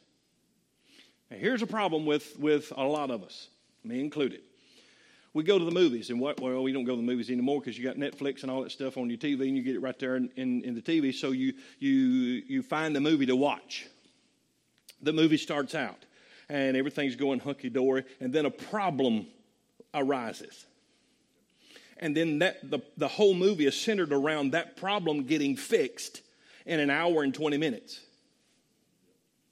Now, 1.30 1.36
here's 1.36 1.60
a 1.60 1.66
problem 1.66 2.06
with, 2.06 2.38
with 2.38 2.72
a 2.74 2.82
lot 2.82 3.10
of 3.10 3.22
us, 3.22 3.48
me 3.84 4.00
included 4.00 4.40
we 5.36 5.42
go 5.42 5.58
to 5.58 5.66
the 5.66 5.70
movies 5.70 6.08
and 6.08 6.18
what 6.18 6.40
well 6.40 6.62
we 6.62 6.72
don't 6.72 6.84
go 6.84 6.92
to 6.92 6.96
the 6.96 7.06
movies 7.06 7.28
anymore 7.28 7.60
because 7.60 7.78
you 7.78 7.84
got 7.84 7.96
netflix 7.96 8.40
and 8.40 8.50
all 8.50 8.62
that 8.62 8.72
stuff 8.72 8.96
on 8.96 9.10
your 9.10 9.18
tv 9.18 9.42
and 9.42 9.54
you 9.54 9.62
get 9.62 9.76
it 9.76 9.80
right 9.80 9.98
there 9.98 10.16
in, 10.16 10.30
in, 10.36 10.62
in, 10.62 10.74
the 10.74 10.80
tv 10.80 11.12
so 11.14 11.30
you 11.32 11.52
you 11.78 11.90
you 11.90 12.62
find 12.62 12.96
the 12.96 13.00
movie 13.00 13.26
to 13.26 13.36
watch. 13.36 13.86
The 15.02 15.12
movie 15.12 15.36
starts 15.36 15.74
out 15.74 16.06
and 16.48 16.74
everything's 16.74 17.16
going 17.16 17.40
hunky-dory 17.40 18.04
and 18.18 18.32
then 18.32 18.46
a 18.46 18.50
problem 18.50 19.26
arises. 19.92 20.64
And 21.98 22.16
then 22.16 22.38
that 22.38 22.70
the, 22.70 22.80
the 22.96 23.08
whole 23.08 23.34
movie 23.34 23.66
is 23.66 23.78
centered 23.78 24.14
around 24.14 24.52
that 24.52 24.78
problem 24.78 25.24
getting 25.24 25.54
fixed 25.54 26.22
in 26.64 26.80
an 26.80 26.88
hour 26.88 27.22
and 27.22 27.34
20 27.34 27.58
minutes 27.58 28.00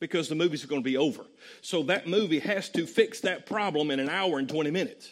because 0.01 0.31
the 0.31 0.35
movie's 0.35 0.65
going 0.65 0.81
to 0.81 0.85
be 0.85 0.97
over. 0.97 1.27
So 1.61 1.83
that 1.85 2.07
movie 2.07 2.39
has 2.39 2.71
to 2.71 2.87
fix 2.87 3.21
that 3.21 3.45
problem 3.45 3.91
in 3.91 4.01
an 4.01 4.09
hour 4.09 4.39
and 4.39 4.49
20 4.49 4.71
minutes 4.71 5.11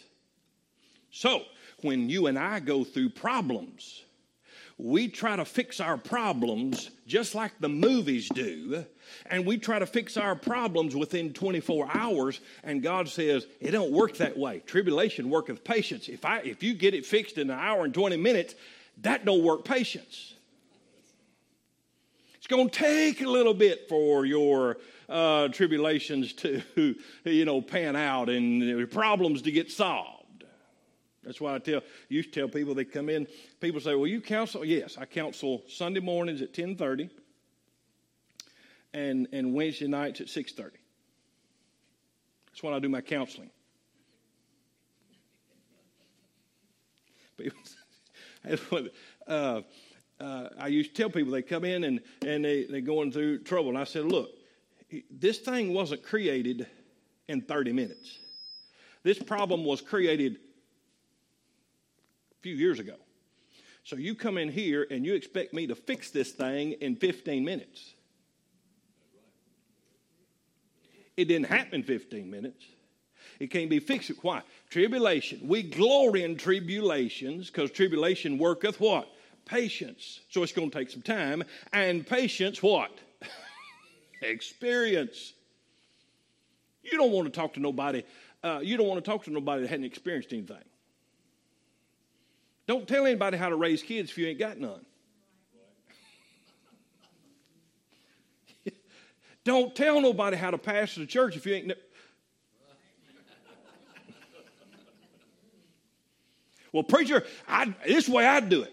so, 1.15 1.43
when 1.81 2.09
you 2.09 2.25
and 2.25 2.39
I 2.39 2.59
go 2.59 2.83
through 2.83 3.09
problems, 3.09 4.03
we 4.79 5.07
try 5.07 5.35
to 5.35 5.45
fix 5.45 5.79
our 5.79 5.95
problems 5.95 6.89
just 7.05 7.35
like 7.35 7.51
the 7.59 7.69
movies 7.69 8.27
do, 8.29 8.83
and 9.27 9.45
we 9.45 9.59
try 9.59 9.77
to 9.77 9.85
fix 9.85 10.17
our 10.17 10.35
problems 10.35 10.95
within 10.95 11.31
24 11.31 11.87
hours, 11.93 12.41
and 12.63 12.81
God 12.81 13.07
says, 13.07 13.45
it 13.61 13.71
don't 13.71 13.91
work 13.91 14.17
that 14.17 14.35
way. 14.35 14.63
Tribulation 14.65 15.29
worketh 15.29 15.63
patience. 15.63 16.09
If, 16.09 16.25
I, 16.25 16.39
if 16.39 16.63
you 16.63 16.73
get 16.73 16.95
it 16.95 17.05
fixed 17.05 17.37
in 17.37 17.51
an 17.51 17.59
hour 17.59 17.85
and 17.85 17.93
20 17.93 18.17
minutes, 18.17 18.55
that 19.03 19.23
don't 19.23 19.43
work 19.43 19.65
patience. 19.65 20.33
It's 22.37 22.47
going 22.47 22.71
to 22.71 22.75
take 22.75 23.21
a 23.21 23.29
little 23.29 23.53
bit 23.53 23.87
for 23.87 24.25
your 24.25 24.77
uh, 25.07 25.49
tribulations 25.49 26.33
to, 26.33 26.63
you 27.23 27.45
know, 27.45 27.61
pan 27.61 27.95
out 27.95 28.29
and 28.29 28.63
your 28.63 28.87
problems 28.87 29.43
to 29.43 29.51
get 29.51 29.71
solved. 29.71 30.22
That's 31.23 31.39
why 31.39 31.55
I 31.55 31.59
tell 31.59 31.81
used 32.09 32.33
to 32.33 32.39
tell 32.41 32.49
people 32.49 32.75
they 32.75 32.85
come 32.85 33.09
in. 33.09 33.27
People 33.59 33.79
say, 33.79 33.95
"Well, 33.95 34.07
you 34.07 34.21
counsel?" 34.21 34.65
Yes, 34.65 34.97
I 34.97 35.05
counsel 35.05 35.63
Sunday 35.67 35.99
mornings 35.99 36.41
at 36.41 36.53
ten 36.53 36.75
thirty, 36.75 37.09
and 38.93 39.27
and 39.31 39.53
Wednesday 39.53 39.87
nights 39.87 40.21
at 40.21 40.29
six 40.29 40.51
thirty. 40.51 40.77
That's 42.47 42.61
when 42.61 42.73
I 42.73 42.79
do 42.79 42.89
my 42.89 43.01
counseling. 43.01 43.49
uh, 49.27 49.61
uh, 50.19 50.49
I 50.59 50.67
used 50.67 50.95
to 50.95 51.01
tell 51.01 51.09
people 51.09 51.31
they 51.31 51.41
come 51.41 51.65
in 51.65 51.83
and 51.85 52.01
and 52.25 52.43
they 52.43 52.65
they're 52.65 52.81
going 52.81 53.11
through 53.11 53.39
trouble, 53.39 53.69
and 53.69 53.77
I 53.77 53.85
said, 53.85 54.05
"Look, 54.05 54.29
this 55.09 55.39
thing 55.39 55.73
wasn't 55.73 56.03
created 56.03 56.67
in 57.27 57.41
thirty 57.41 57.71
minutes. 57.71 58.19
This 59.03 59.19
problem 59.19 59.63
was 59.63 59.81
created 59.81 60.37
few 62.43 62.55
years 62.55 62.79
ago. 62.79 62.95
So 63.85 63.95
you 63.95 64.15
come 64.15 64.37
in 64.37 64.49
here 64.49 64.85
and 64.91 65.05
you 65.05 65.15
expect 65.15 65.53
me 65.53 65.67
to 65.67 65.75
fix 65.75 66.11
this 66.11 66.31
thing 66.31 66.73
in 66.73 66.95
15 66.95 67.43
minutes. 67.43 67.93
It 71.15 71.25
didn't 71.25 71.47
happen 71.47 71.75
in 71.75 71.83
15 71.83 72.29
minutes. 72.29 72.65
It 73.39 73.47
can't 73.47 73.69
be 73.69 73.79
fixed. 73.79 74.11
Why? 74.21 74.41
Tribulation. 74.69 75.47
We 75.47 75.63
glory 75.63 76.23
in 76.23 76.37
tribulations 76.37 77.47
because 77.47 77.71
tribulation 77.71 78.37
worketh 78.37 78.79
what? 78.79 79.07
Patience. 79.45 80.21
So 80.29 80.43
it's 80.43 80.51
going 80.51 80.69
to 80.69 80.77
take 80.77 80.89
some 80.89 81.01
time. 81.01 81.43
And 81.71 82.05
patience, 82.05 82.61
what? 82.61 82.91
Experience. 84.21 85.33
You 86.83 86.97
don't 86.97 87.11
want 87.11 87.25
to 87.25 87.31
talk 87.31 87.53
to 87.53 87.59
nobody. 87.59 88.03
Uh, 88.43 88.59
you 88.61 88.77
don't 88.77 88.87
want 88.87 89.03
to 89.03 89.09
talk 89.09 89.23
to 89.25 89.31
nobody 89.31 89.61
that 89.61 89.69
hadn't 89.69 89.85
experienced 89.85 90.33
anything. 90.33 90.57
Don't 92.65 92.87
tell 92.87 93.05
anybody 93.05 93.35
how 93.37 93.49
to 93.49 93.55
raise 93.55 93.83
kids 93.83 94.11
if 94.11 94.17
you 94.17 94.27
ain't 94.27 94.39
got 94.39 94.57
none. 94.57 94.85
Don't 99.43 99.75
tell 99.75 99.99
nobody 99.99 100.37
how 100.37 100.51
to 100.51 100.57
pastor 100.57 101.01
the 101.01 101.05
church 101.05 101.35
if 101.35 101.45
you 101.45 101.55
ain't. 101.55 101.67
Ne- 101.67 101.75
well, 106.71 106.83
preacher, 106.83 107.25
I, 107.47 107.73
this 107.85 108.07
way 108.07 108.25
I'd 108.25 108.47
do 108.47 108.61
it. 108.63 108.71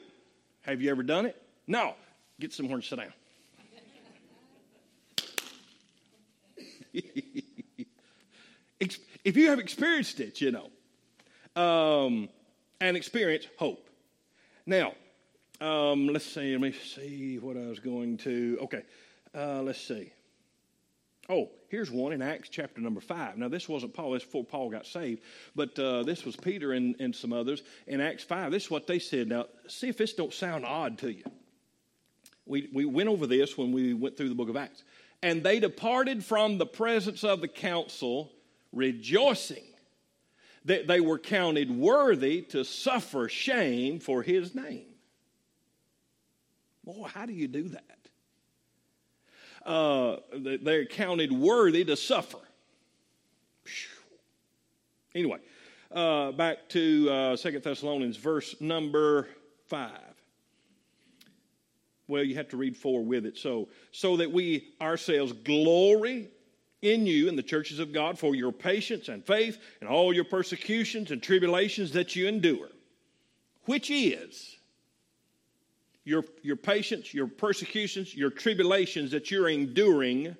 Have 0.62 0.80
you 0.80 0.88
ever 0.90 1.02
done 1.02 1.26
it? 1.26 1.36
No. 1.66 1.96
Get 2.38 2.52
somewhere 2.52 2.76
and 2.76 2.84
sit 2.84 2.98
down. 2.98 3.12
if 9.24 9.36
you 9.36 9.48
have 9.48 9.58
experienced 9.58 10.20
it, 10.20 10.40
you 10.40 10.52
know. 10.52 10.70
Um, 11.60 12.28
and 12.80 12.96
experience 12.96 13.46
hope. 13.58 13.88
Now, 14.66 14.94
um, 15.60 16.08
let's 16.08 16.24
see, 16.24 16.52
let 16.52 16.60
me 16.60 16.72
see 16.72 17.38
what 17.38 17.56
I 17.56 17.66
was 17.66 17.80
going 17.80 18.16
to. 18.18 18.58
Okay, 18.62 18.82
uh, 19.34 19.62
let's 19.62 19.80
see. 19.80 20.12
Oh, 21.28 21.50
here's 21.68 21.90
one 21.90 22.12
in 22.12 22.22
Acts 22.22 22.48
chapter 22.48 22.80
number 22.80 23.00
five. 23.00 23.36
Now, 23.36 23.48
this 23.48 23.68
wasn't 23.68 23.94
Paul, 23.94 24.12
this 24.12 24.24
before 24.24 24.44
Paul 24.44 24.70
got 24.70 24.86
saved, 24.86 25.22
but 25.54 25.78
uh, 25.78 26.02
this 26.02 26.24
was 26.24 26.34
Peter 26.34 26.72
and, 26.72 26.96
and 26.98 27.14
some 27.14 27.32
others. 27.32 27.62
In 27.86 28.00
Acts 28.00 28.24
5, 28.24 28.50
this 28.50 28.64
is 28.64 28.70
what 28.70 28.88
they 28.88 28.98
said. 28.98 29.28
Now, 29.28 29.46
see 29.68 29.88
if 29.88 29.96
this 29.96 30.14
don't 30.14 30.32
sound 30.32 30.64
odd 30.64 30.98
to 30.98 31.12
you. 31.12 31.22
We, 32.46 32.68
we 32.72 32.84
went 32.84 33.08
over 33.08 33.28
this 33.28 33.56
when 33.56 33.70
we 33.70 33.94
went 33.94 34.16
through 34.16 34.30
the 34.30 34.34
book 34.34 34.48
of 34.48 34.56
Acts. 34.56 34.82
And 35.22 35.44
they 35.44 35.60
departed 35.60 36.24
from 36.24 36.58
the 36.58 36.66
presence 36.66 37.22
of 37.22 37.42
the 37.42 37.48
council, 37.48 38.32
rejoicing 38.72 39.69
that 40.64 40.86
they 40.86 41.00
were 41.00 41.18
counted 41.18 41.70
worthy 41.70 42.42
to 42.42 42.64
suffer 42.64 43.28
shame 43.28 43.98
for 43.98 44.22
his 44.22 44.54
name. 44.54 44.86
Boy, 46.84 47.08
how 47.08 47.26
do 47.26 47.32
you 47.32 47.48
do 47.48 47.68
that? 47.70 47.84
Uh, 49.64 50.16
they're 50.32 50.86
counted 50.86 51.32
worthy 51.32 51.84
to 51.84 51.96
suffer. 51.96 52.38
Anyway, 55.14 55.38
uh, 55.92 56.32
back 56.32 56.68
to 56.70 57.10
uh, 57.10 57.36
Second 57.36 57.62
Thessalonians, 57.62 58.16
verse 58.16 58.54
number 58.60 59.28
5. 59.66 59.90
Well, 62.08 62.24
you 62.24 62.36
have 62.36 62.48
to 62.48 62.56
read 62.56 62.76
4 62.76 63.04
with 63.04 63.26
it. 63.26 63.38
So, 63.38 63.68
so 63.92 64.16
that 64.16 64.30
we 64.30 64.72
ourselves 64.80 65.32
glory 65.32 66.28
in 66.82 67.06
you 67.06 67.28
in 67.28 67.36
the 67.36 67.42
churches 67.42 67.78
of 67.78 67.92
God 67.92 68.18
for 68.18 68.34
your 68.34 68.52
patience 68.52 69.08
and 69.08 69.24
faith 69.24 69.58
and 69.80 69.88
all 69.88 70.12
your 70.12 70.24
persecutions 70.24 71.10
and 71.10 71.22
tribulations 71.22 71.92
that 71.92 72.16
you 72.16 72.26
endure, 72.26 72.68
which 73.64 73.90
is 73.90 74.56
your, 76.04 76.24
your 76.42 76.56
patience, 76.56 77.12
your 77.12 77.26
persecutions, 77.26 78.14
your 78.14 78.30
tribulations 78.30 79.10
that 79.10 79.30
you're 79.30 79.48
enduring. 79.48 80.36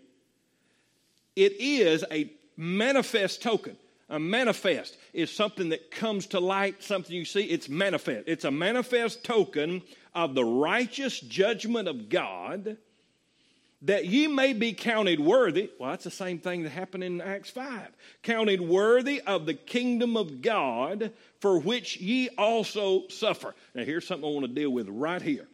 It 1.36 1.60
is 1.60 2.04
a 2.10 2.32
manifest 2.56 3.42
token. 3.42 3.76
A 4.08 4.18
manifest 4.18 4.96
is 5.12 5.30
something 5.30 5.68
that 5.68 5.90
comes 5.92 6.26
to 6.28 6.40
light, 6.40 6.82
something 6.82 7.14
you 7.14 7.24
see. 7.24 7.42
It's 7.42 7.68
manifest. 7.68 8.24
It's 8.26 8.44
a 8.44 8.50
manifest 8.50 9.22
token 9.22 9.82
of 10.14 10.34
the 10.34 10.44
righteous 10.44 11.20
judgment 11.20 11.86
of 11.86 12.08
God 12.08 12.76
that 13.82 14.04
ye 14.06 14.26
may 14.26 14.52
be 14.52 14.72
counted 14.72 15.20
worthy. 15.20 15.70
Well, 15.78 15.90
that's 15.90 16.04
the 16.04 16.10
same 16.10 16.38
thing 16.38 16.62
that 16.64 16.70
happened 16.70 17.02
in 17.02 17.20
Acts 17.20 17.50
5. 17.50 17.88
Counted 18.22 18.60
worthy 18.60 19.20
of 19.22 19.46
the 19.46 19.54
kingdom 19.54 20.16
of 20.16 20.42
God 20.42 21.12
for 21.40 21.58
which 21.58 21.96
ye 21.96 22.28
also 22.36 23.08
suffer. 23.08 23.54
Now, 23.74 23.84
here's 23.84 24.06
something 24.06 24.28
I 24.28 24.32
want 24.32 24.46
to 24.46 24.52
deal 24.52 24.70
with 24.70 24.88
right 24.88 25.22
here. 25.22 25.48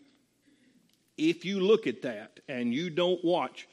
If 1.16 1.44
you 1.44 1.60
look 1.60 1.86
at 1.86 2.02
that 2.02 2.40
and 2.48 2.74
you 2.74 2.90
don't 2.90 3.24
watch, 3.24 3.68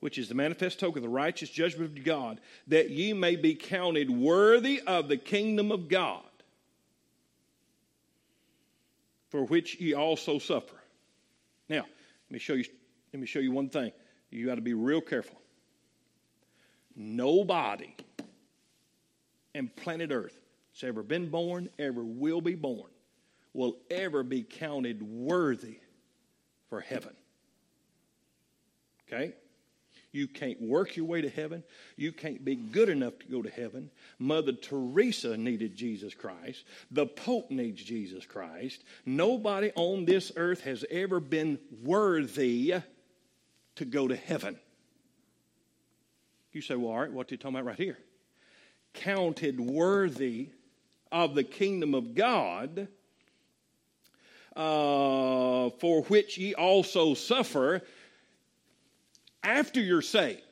which 0.00 0.18
is 0.18 0.28
the 0.28 0.34
manifest 0.34 0.78
token 0.78 0.98
of 0.98 1.02
the 1.02 1.08
righteous 1.08 1.48
judgment 1.48 1.96
of 1.98 2.04
God, 2.04 2.40
that 2.68 2.90
ye 2.90 3.14
may 3.14 3.36
be 3.36 3.54
counted 3.54 4.10
worthy 4.10 4.82
of 4.86 5.08
the 5.08 5.16
kingdom 5.16 5.72
of 5.72 5.88
God 5.88 6.22
for 9.30 9.44
which 9.44 9.80
ye 9.80 9.94
also 9.94 10.38
suffer. 10.38 10.76
Now, 11.68 11.86
let 12.28 12.32
me 12.32 12.38
show 12.38 12.54
you, 12.54 12.64
let 13.12 13.20
me 13.20 13.26
show 13.26 13.38
you 13.38 13.52
one 13.52 13.68
thing. 13.68 13.92
You 14.30 14.46
got 14.46 14.56
to 14.56 14.60
be 14.60 14.74
real 14.74 15.00
careful. 15.00 15.40
Nobody 16.94 17.94
in 19.54 19.68
planet 19.68 20.10
Earth 20.10 20.38
that's 20.72 20.84
ever 20.84 21.02
been 21.02 21.28
born, 21.30 21.68
ever 21.78 22.04
will 22.04 22.40
be 22.40 22.54
born, 22.54 22.90
will 23.52 23.76
ever 23.90 24.22
be 24.22 24.42
counted 24.42 25.02
worthy 25.02 25.78
for 26.68 26.80
heaven. 26.80 27.14
Okay? 29.06 29.34
You 30.16 30.26
can't 30.26 30.62
work 30.62 30.96
your 30.96 31.04
way 31.04 31.20
to 31.20 31.28
heaven. 31.28 31.62
You 31.96 32.10
can't 32.10 32.42
be 32.42 32.56
good 32.56 32.88
enough 32.88 33.18
to 33.18 33.26
go 33.26 33.42
to 33.42 33.50
heaven. 33.50 33.90
Mother 34.18 34.52
Teresa 34.52 35.36
needed 35.36 35.76
Jesus 35.76 36.14
Christ. 36.14 36.64
The 36.90 37.04
Pope 37.04 37.50
needs 37.50 37.84
Jesus 37.84 38.24
Christ. 38.24 38.82
Nobody 39.04 39.72
on 39.74 40.06
this 40.06 40.32
earth 40.36 40.62
has 40.62 40.86
ever 40.90 41.20
been 41.20 41.58
worthy 41.82 42.76
to 43.74 43.84
go 43.84 44.08
to 44.08 44.16
heaven. 44.16 44.58
You 46.52 46.62
say, 46.62 46.76
well, 46.76 46.92
all 46.92 47.00
right, 47.00 47.12
what 47.12 47.30
are 47.30 47.34
you 47.34 47.36
talking 47.36 47.56
about 47.56 47.66
right 47.66 47.76
here? 47.76 47.98
Counted 48.94 49.60
worthy 49.60 50.48
of 51.12 51.34
the 51.34 51.44
kingdom 51.44 51.94
of 51.94 52.14
God, 52.14 52.88
uh, 54.56 55.68
for 55.78 56.04
which 56.08 56.38
ye 56.38 56.54
also 56.54 57.12
suffer 57.12 57.82
after 59.46 59.80
you're 59.80 60.02
saved, 60.02 60.42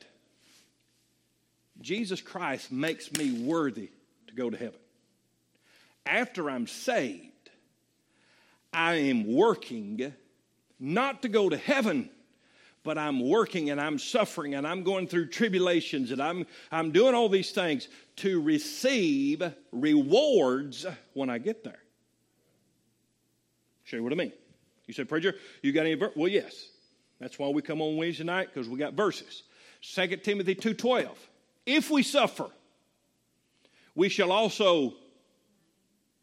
Jesus 1.80 2.20
Christ 2.20 2.70
makes 2.70 3.12
me 3.12 3.44
worthy 3.44 3.90
to 4.28 4.34
go 4.34 4.48
to 4.48 4.56
heaven. 4.56 4.78
After 6.06 6.48
I'm 6.48 6.66
saved, 6.66 7.50
I 8.72 8.94
am 8.94 9.26
working 9.26 10.14
not 10.78 11.22
to 11.22 11.28
go 11.28 11.48
to 11.48 11.56
heaven, 11.56 12.08
but 12.84 12.96
I'm 12.96 13.28
working 13.28 13.70
and 13.70 13.80
I'm 13.80 13.98
suffering 13.98 14.54
and 14.54 14.66
I'm 14.66 14.84
going 14.84 15.08
through 15.08 15.28
tribulations 15.28 16.12
and 16.12 16.22
I'm, 16.22 16.46
I'm 16.70 16.92
doing 16.92 17.14
all 17.14 17.28
these 17.28 17.50
things 17.50 17.88
to 18.16 18.40
receive 18.40 19.42
rewards 19.72 20.86
when 21.14 21.30
I 21.30 21.38
get 21.38 21.64
there. 21.64 21.80
Show 23.82 23.96
you 23.96 24.04
what 24.04 24.12
I 24.12 24.16
mean. 24.16 24.32
You 24.86 24.94
said, 24.94 25.08
Preacher, 25.08 25.34
you 25.62 25.72
got 25.72 25.86
any? 25.86 25.96
Well, 26.14 26.28
yes. 26.28 26.68
That's 27.20 27.38
why 27.38 27.48
we 27.48 27.62
come 27.62 27.80
on 27.80 27.96
Wednesday 27.96 28.24
night 28.24 28.48
because 28.52 28.68
we 28.68 28.78
got 28.78 28.94
verses. 28.94 29.44
2 29.82 30.16
Timothy 30.18 30.54
2:12. 30.54 31.16
If 31.66 31.90
we 31.90 32.02
suffer, 32.02 32.50
we 33.94 34.08
shall 34.08 34.32
also 34.32 34.94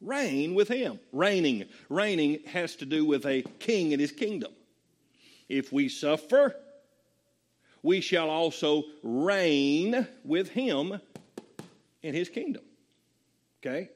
reign 0.02 0.56
with 0.56 0.68
him. 0.68 1.00
Reigning, 1.12 1.66
reigning 1.90 2.40
has 2.48 2.76
to 2.78 2.86
do 2.86 3.06
with 3.06 3.26
a 3.26 3.44
king 3.60 3.94
and 3.94 4.02
his 4.02 4.12
kingdom. 4.12 4.52
If 5.48 5.72
we 5.72 5.90
suffer, 5.90 6.56
we 7.84 8.02
shall 8.02 8.30
also 8.30 8.84
reign 9.04 10.08
with 10.24 10.50
him 10.50 11.00
in 12.02 12.14
his 12.14 12.30
kingdom. 12.30 12.64
Okay? 13.62 13.90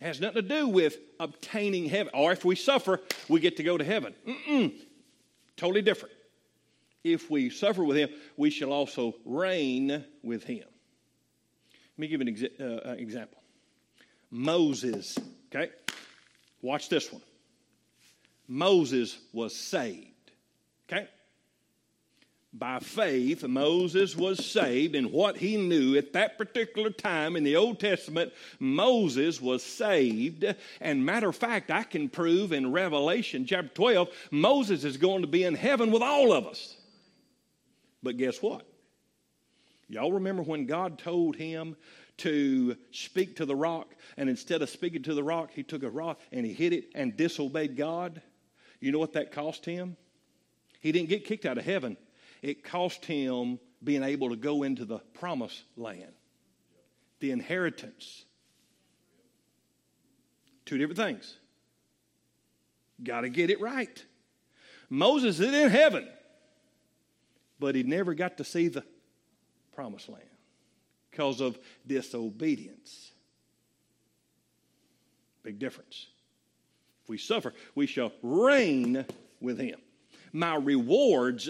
It 0.00 0.04
has 0.04 0.20
nothing 0.20 0.42
to 0.42 0.48
do 0.48 0.68
with 0.68 0.98
obtaining 1.20 1.86
heaven. 1.86 2.12
Or 2.14 2.32
if 2.32 2.44
we 2.44 2.56
suffer, 2.56 3.00
we 3.28 3.40
get 3.40 3.56
to 3.58 3.62
go 3.62 3.78
to 3.78 3.84
heaven. 3.84 4.14
Mm-mm. 4.26 4.74
Totally 5.56 5.82
different. 5.82 6.14
If 7.02 7.30
we 7.30 7.50
suffer 7.50 7.84
with 7.84 7.96
him, 7.96 8.08
we 8.36 8.50
shall 8.50 8.72
also 8.72 9.14
reign 9.24 10.04
with 10.22 10.44
him. 10.44 10.64
Let 11.92 11.98
me 11.98 12.08
give 12.08 12.20
an 12.20 12.28
exa- 12.28 12.60
uh, 12.60 12.90
uh, 12.90 12.92
example. 12.94 13.38
Moses, 14.30 15.16
okay? 15.54 15.70
Watch 16.62 16.88
this 16.88 17.12
one. 17.12 17.22
Moses 18.48 19.18
was 19.32 19.54
saved? 19.54 20.13
By 22.56 22.78
faith, 22.78 23.42
Moses 23.42 24.14
was 24.14 24.46
saved, 24.46 24.94
and 24.94 25.10
what 25.10 25.38
he 25.38 25.56
knew 25.56 25.96
at 25.96 26.12
that 26.12 26.38
particular 26.38 26.90
time 26.90 27.34
in 27.34 27.42
the 27.42 27.56
Old 27.56 27.80
Testament, 27.80 28.32
Moses 28.60 29.40
was 29.40 29.60
saved. 29.60 30.44
And 30.80 31.04
matter 31.04 31.30
of 31.30 31.34
fact, 31.34 31.72
I 31.72 31.82
can 31.82 32.08
prove 32.08 32.52
in 32.52 32.70
Revelation 32.70 33.44
chapter 33.44 33.74
12, 33.74 34.08
Moses 34.30 34.84
is 34.84 34.96
going 34.96 35.22
to 35.22 35.26
be 35.26 35.42
in 35.42 35.56
heaven 35.56 35.90
with 35.90 36.02
all 36.02 36.32
of 36.32 36.46
us. 36.46 36.76
But 38.04 38.18
guess 38.18 38.40
what? 38.40 38.64
Y'all 39.88 40.12
remember 40.12 40.44
when 40.44 40.66
God 40.66 41.00
told 41.00 41.34
him 41.34 41.74
to 42.18 42.76
speak 42.92 43.34
to 43.36 43.46
the 43.46 43.56
rock, 43.56 43.96
and 44.16 44.30
instead 44.30 44.62
of 44.62 44.70
speaking 44.70 45.02
to 45.02 45.14
the 45.14 45.24
rock, 45.24 45.50
he 45.52 45.64
took 45.64 45.82
a 45.82 45.90
rock 45.90 46.20
and 46.30 46.46
he 46.46 46.52
hit 46.52 46.72
it 46.72 46.92
and 46.94 47.16
disobeyed 47.16 47.76
God? 47.76 48.22
You 48.78 48.92
know 48.92 49.00
what 49.00 49.14
that 49.14 49.32
cost 49.32 49.64
him? 49.64 49.96
He 50.78 50.92
didn't 50.92 51.08
get 51.08 51.24
kicked 51.24 51.46
out 51.46 51.58
of 51.58 51.64
heaven 51.64 51.96
it 52.44 52.62
cost 52.62 53.06
him 53.06 53.58
being 53.82 54.02
able 54.02 54.28
to 54.28 54.36
go 54.36 54.64
into 54.64 54.84
the 54.84 54.98
promised 54.98 55.62
land, 55.78 56.12
the 57.20 57.30
inheritance. 57.30 58.26
Two 60.66 60.76
different 60.76 60.98
things. 60.98 61.38
Got 63.02 63.22
to 63.22 63.30
get 63.30 63.48
it 63.48 63.62
right. 63.62 64.04
Moses 64.90 65.40
is 65.40 65.54
in 65.54 65.70
heaven, 65.70 66.06
but 67.58 67.74
he 67.74 67.82
never 67.82 68.12
got 68.12 68.36
to 68.36 68.44
see 68.44 68.68
the 68.68 68.84
promised 69.72 70.10
land 70.10 70.24
because 71.10 71.40
of 71.40 71.58
disobedience. 71.86 73.12
Big 75.42 75.58
difference. 75.58 76.08
If 77.04 77.08
we 77.08 77.16
suffer, 77.16 77.54
we 77.74 77.86
shall 77.86 78.12
reign 78.22 79.06
with 79.40 79.58
him. 79.58 79.80
My 80.30 80.56
rewards 80.56 81.48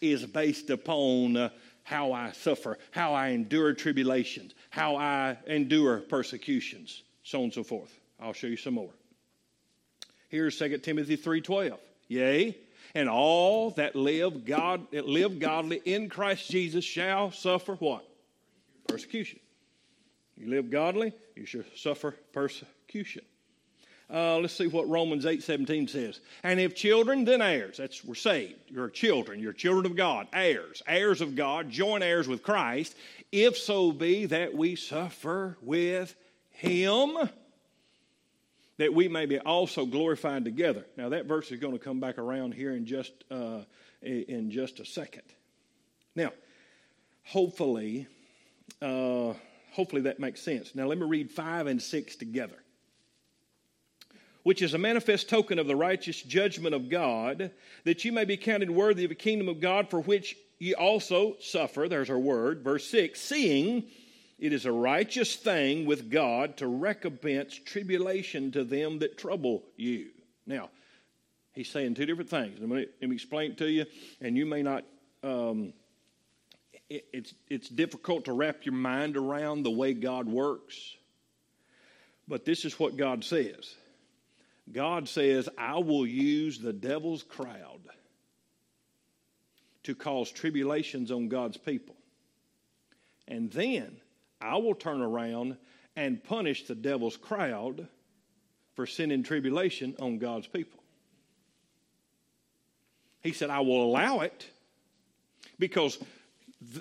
is 0.00 0.24
based 0.26 0.70
upon 0.70 1.36
uh, 1.36 1.50
how 1.82 2.12
I 2.12 2.32
suffer, 2.32 2.78
how 2.90 3.14
I 3.14 3.28
endure 3.28 3.72
tribulations, 3.72 4.54
how 4.70 4.96
I 4.96 5.38
endure 5.46 5.98
persecutions, 6.00 7.02
so 7.22 7.38
on 7.38 7.44
and 7.44 7.52
so 7.54 7.64
forth. 7.64 7.98
I'll 8.20 8.32
show 8.32 8.46
you 8.46 8.56
some 8.56 8.74
more. 8.74 8.90
Here's 10.28 10.58
2 10.58 10.78
Timothy 10.78 11.16
3:12. 11.16 11.78
Yea, 12.08 12.56
and 12.94 13.08
all 13.08 13.70
that 13.72 13.94
live 13.94 14.44
God 14.44 14.86
live 14.92 15.38
godly 15.38 15.80
in 15.84 16.08
Christ 16.08 16.50
Jesus 16.50 16.84
shall 16.84 17.30
suffer 17.30 17.74
what? 17.76 18.04
Persecution. 18.86 19.40
You 20.36 20.48
live 20.48 20.70
godly, 20.70 21.12
you 21.34 21.44
shall 21.44 21.64
suffer 21.74 22.12
persecution. 22.32 23.22
Uh, 24.12 24.38
let's 24.38 24.54
see 24.54 24.66
what 24.66 24.88
Romans 24.88 25.26
8 25.26 25.42
17 25.42 25.86
says. 25.88 26.20
And 26.42 26.58
if 26.58 26.74
children, 26.74 27.24
then 27.24 27.42
heirs. 27.42 27.76
That's 27.76 28.02
we're 28.02 28.14
saved. 28.14 28.54
You're 28.68 28.88
children. 28.88 29.38
You're 29.38 29.52
children 29.52 29.84
of 29.84 29.96
God. 29.96 30.28
Heirs. 30.32 30.82
Heirs 30.86 31.20
of 31.20 31.36
God. 31.36 31.70
Joint 31.70 32.02
heirs 32.02 32.26
with 32.26 32.42
Christ. 32.42 32.96
If 33.32 33.58
so 33.58 33.92
be 33.92 34.24
that 34.26 34.54
we 34.54 34.76
suffer 34.76 35.58
with 35.60 36.14
him, 36.50 37.18
that 38.78 38.94
we 38.94 39.08
may 39.08 39.26
be 39.26 39.38
also 39.38 39.84
glorified 39.84 40.44
together. 40.44 40.86
Now 40.96 41.10
that 41.10 41.26
verse 41.26 41.52
is 41.52 41.60
going 41.60 41.74
to 41.74 41.84
come 41.84 42.00
back 42.00 42.16
around 42.16 42.54
here 42.54 42.72
in 42.72 42.86
just 42.86 43.12
uh, 43.30 43.60
in 44.00 44.50
just 44.50 44.80
a 44.80 44.86
second. 44.86 45.24
Now, 46.14 46.32
hopefully, 47.24 48.06
uh, 48.80 49.34
hopefully 49.72 50.02
that 50.02 50.18
makes 50.18 50.40
sense. 50.40 50.74
Now 50.74 50.86
let 50.86 50.96
me 50.96 51.06
read 51.06 51.30
five 51.30 51.66
and 51.66 51.82
six 51.82 52.16
together 52.16 52.56
which 54.48 54.62
is 54.62 54.72
a 54.72 54.78
manifest 54.78 55.28
token 55.28 55.58
of 55.58 55.66
the 55.66 55.76
righteous 55.76 56.22
judgment 56.22 56.74
of 56.74 56.88
God, 56.88 57.50
that 57.84 58.02
you 58.06 58.12
may 58.12 58.24
be 58.24 58.38
counted 58.38 58.70
worthy 58.70 59.04
of 59.04 59.10
the 59.10 59.14
kingdom 59.14 59.46
of 59.46 59.60
God 59.60 59.90
for 59.90 60.00
which 60.00 60.38
ye 60.58 60.72
also 60.72 61.36
suffer, 61.38 61.86
there's 61.86 62.08
our 62.08 62.18
word, 62.18 62.64
verse 62.64 62.86
6, 62.86 63.20
seeing 63.20 63.84
it 64.38 64.54
is 64.54 64.64
a 64.64 64.72
righteous 64.72 65.36
thing 65.36 65.84
with 65.84 66.10
God 66.10 66.56
to 66.56 66.66
recompense 66.66 67.60
tribulation 67.62 68.50
to 68.52 68.64
them 68.64 69.00
that 69.00 69.18
trouble 69.18 69.64
you. 69.76 70.06
Now, 70.46 70.70
he's 71.52 71.68
saying 71.68 71.96
two 71.96 72.06
different 72.06 72.30
things. 72.30 72.58
Let 72.58 72.70
me, 72.70 72.86
let 73.02 73.10
me 73.10 73.16
explain 73.16 73.50
it 73.50 73.58
to 73.58 73.70
you, 73.70 73.84
and 74.22 74.34
you 74.34 74.46
may 74.46 74.62
not. 74.62 74.86
Um, 75.22 75.74
it, 76.88 77.04
it's 77.12 77.34
it's 77.50 77.68
difficult 77.68 78.24
to 78.24 78.32
wrap 78.32 78.64
your 78.64 78.74
mind 78.74 79.18
around 79.18 79.64
the 79.64 79.70
way 79.70 79.92
God 79.92 80.26
works, 80.26 80.96
but 82.26 82.46
this 82.46 82.64
is 82.64 82.80
what 82.80 82.96
God 82.96 83.24
says. 83.24 83.74
God 84.72 85.08
says, 85.08 85.48
"I 85.56 85.78
will 85.78 86.06
use 86.06 86.58
the 86.58 86.72
devil's 86.72 87.22
crowd 87.22 87.80
to 89.84 89.94
cause 89.94 90.30
tribulations 90.30 91.10
on 91.10 91.28
God's 91.28 91.56
people, 91.56 91.96
and 93.26 93.50
then." 93.50 94.00
I 94.40 94.56
will 94.56 94.74
turn 94.74 95.00
around 95.00 95.56
and 95.96 96.22
punish 96.22 96.66
the 96.66 96.74
devil's 96.74 97.16
crowd 97.16 97.88
for 98.74 98.86
sending 98.86 99.24
tribulation 99.24 99.96
on 99.98 100.18
God's 100.18 100.46
people. 100.46 100.80
He 103.20 103.32
said, 103.32 103.50
I 103.50 103.60
will 103.60 103.82
allow 103.82 104.20
it 104.20 104.46
because 105.58 105.98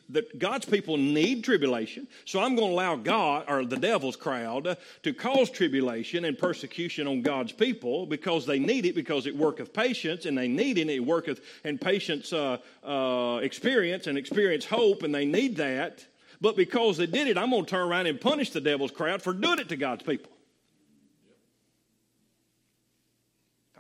the, 0.09 0.25
God's 0.37 0.65
people 0.65 0.97
need 0.97 1.43
tribulation. 1.43 2.07
So 2.25 2.39
I'm 2.39 2.55
going 2.55 2.69
to 2.69 2.73
allow 2.73 2.95
God 2.95 3.45
or 3.47 3.63
the 3.63 3.77
devil's 3.77 4.15
crowd 4.15 4.77
to 5.03 5.13
cause 5.13 5.51
tribulation 5.51 6.25
and 6.25 6.37
persecution 6.37 7.07
on 7.07 7.21
God's 7.21 7.51
people 7.51 8.07
because 8.07 8.45
they 8.45 8.57
need 8.57 8.85
it 8.85 8.95
because 8.95 9.27
it 9.27 9.35
worketh 9.35 9.73
patience 9.73 10.25
and 10.25 10.37
they 10.37 10.47
need 10.47 10.79
it. 10.79 10.89
It 10.89 10.99
worketh 10.99 11.41
and 11.63 11.79
patience 11.79 12.33
uh, 12.33 12.57
uh, 12.83 13.39
experience 13.43 14.07
and 14.07 14.17
experience 14.17 14.65
hope 14.65 15.03
and 15.03 15.13
they 15.13 15.25
need 15.25 15.57
that. 15.57 16.05
But 16.41 16.55
because 16.55 16.97
they 16.97 17.07
did 17.07 17.27
it, 17.27 17.37
I'm 17.37 17.51
going 17.51 17.65
to 17.65 17.69
turn 17.69 17.87
around 17.87 18.07
and 18.07 18.19
punish 18.19 18.51
the 18.51 18.61
devil's 18.61 18.91
crowd 18.91 19.21
for 19.21 19.33
doing 19.33 19.59
it 19.59 19.69
to 19.69 19.75
God's 19.75 20.03
people. 20.03 20.31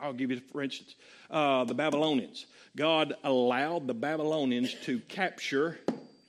I'll 0.01 0.13
give 0.13 0.31
you, 0.31 0.41
for 0.51 0.61
instance, 0.61 0.95
uh, 1.29 1.63
the 1.63 1.73
Babylonians. 1.73 2.45
God 2.75 3.15
allowed 3.23 3.87
the 3.87 3.93
Babylonians 3.93 4.73
to 4.83 4.99
capture 4.99 5.79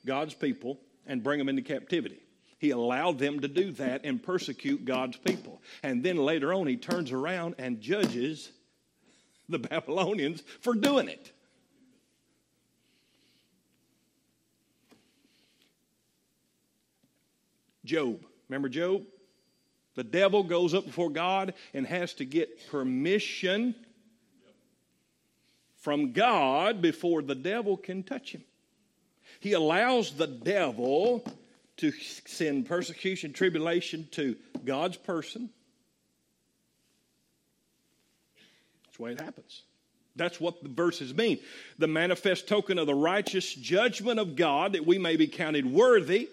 God's 0.05 0.33
people 0.33 0.79
and 1.05 1.23
bring 1.23 1.37
them 1.37 1.49
into 1.49 1.61
captivity. 1.61 2.19
He 2.59 2.71
allowed 2.71 3.19
them 3.19 3.39
to 3.39 3.47
do 3.47 3.71
that 3.73 4.01
and 4.03 4.21
persecute 4.21 4.83
God's 4.83 5.17
people. 5.17 5.61
And 5.81 6.03
then 6.03 6.17
later 6.17 6.53
on, 6.53 6.67
he 6.67 6.75
turns 6.75 7.11
around 7.11 7.55
and 7.57 7.79
judges 7.79 8.51
the 9.47 9.59
Babylonians 9.59 10.43
for 10.61 10.73
doing 10.73 11.07
it. 11.07 11.31
Job. 17.85 18.23
Remember 18.49 18.69
Job? 18.69 19.03
The 19.99 20.03
devil 20.05 20.43
goes 20.43 20.73
up 20.73 20.85
before 20.85 21.09
God 21.09 21.53
and 21.73 21.85
has 21.85 22.13
to 22.13 22.23
get 22.23 22.69
permission 22.69 23.75
from 25.75 26.13
God 26.13 26.81
before 26.81 27.21
the 27.21 27.35
devil 27.35 27.75
can 27.75 28.03
touch 28.03 28.31
him. 28.31 28.41
He 29.41 29.51
allows 29.51 30.11
the 30.13 30.25
devil 30.25 31.29
to 31.75 31.91
send 31.91 32.65
persecution, 32.65 33.33
tribulation 33.33 34.07
to 34.11 34.37
God's 34.63 34.95
person. 34.95 35.49
That's 38.85 38.95
the 38.95 39.03
way 39.03 39.11
it 39.11 39.19
happens. 39.19 39.63
That's 40.15 40.39
what 40.39 40.63
the 40.63 40.69
verses 40.69 41.13
mean. 41.13 41.39
The 41.77 41.87
manifest 41.87 42.47
token 42.47 42.79
of 42.79 42.87
the 42.87 42.95
righteous 42.95 43.53
judgment 43.53 44.17
of 44.17 44.37
God 44.37 44.71
that 44.71 44.87
we 44.87 44.97
may 44.97 45.17
be 45.17 45.27
counted 45.27 45.65
worthy 45.65 46.29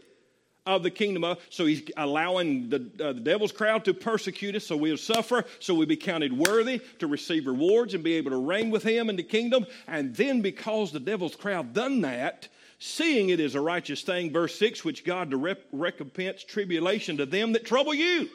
of 0.66 0.82
the 0.82 0.90
kingdom 0.90 1.24
of. 1.24 1.38
So 1.50 1.66
he's 1.66 1.82
allowing 1.96 2.68
the, 2.68 2.90
uh, 3.00 3.12
the 3.12 3.20
devil's 3.20 3.52
crowd 3.52 3.84
to 3.84 3.94
persecute 3.94 4.54
us 4.54 4.66
so 4.66 4.76
we'll 4.76 4.96
suffer, 4.96 5.44
so 5.60 5.74
we'll 5.74 5.86
be 5.86 5.96
counted 5.96 6.36
worthy 6.36 6.80
to 6.98 7.06
receive 7.06 7.46
rewards 7.46 7.94
and 7.94 8.02
be 8.02 8.14
able 8.14 8.32
to 8.32 8.36
reign 8.36 8.70
with 8.70 8.82
him 8.82 9.08
in 9.08 9.16
the 9.16 9.22
kingdom. 9.22 9.66
And 9.86 10.14
then 10.14 10.42
because 10.42 10.92
the 10.92 11.00
devil's 11.00 11.36
crowd 11.36 11.72
done 11.72 12.00
that, 12.02 12.48
seeing 12.78 13.30
it 13.30 13.40
is 13.40 13.54
a 13.54 13.60
righteous 13.60 14.02
thing, 14.02 14.32
verse 14.32 14.58
6, 14.58 14.84
which 14.84 15.04
God 15.04 15.30
to 15.30 15.36
rep- 15.36 15.64
recompense 15.72 16.42
tribulation 16.42 17.16
to 17.18 17.26
them 17.26 17.52
that 17.52 17.64
trouble 17.64 17.94
you. 17.94 18.28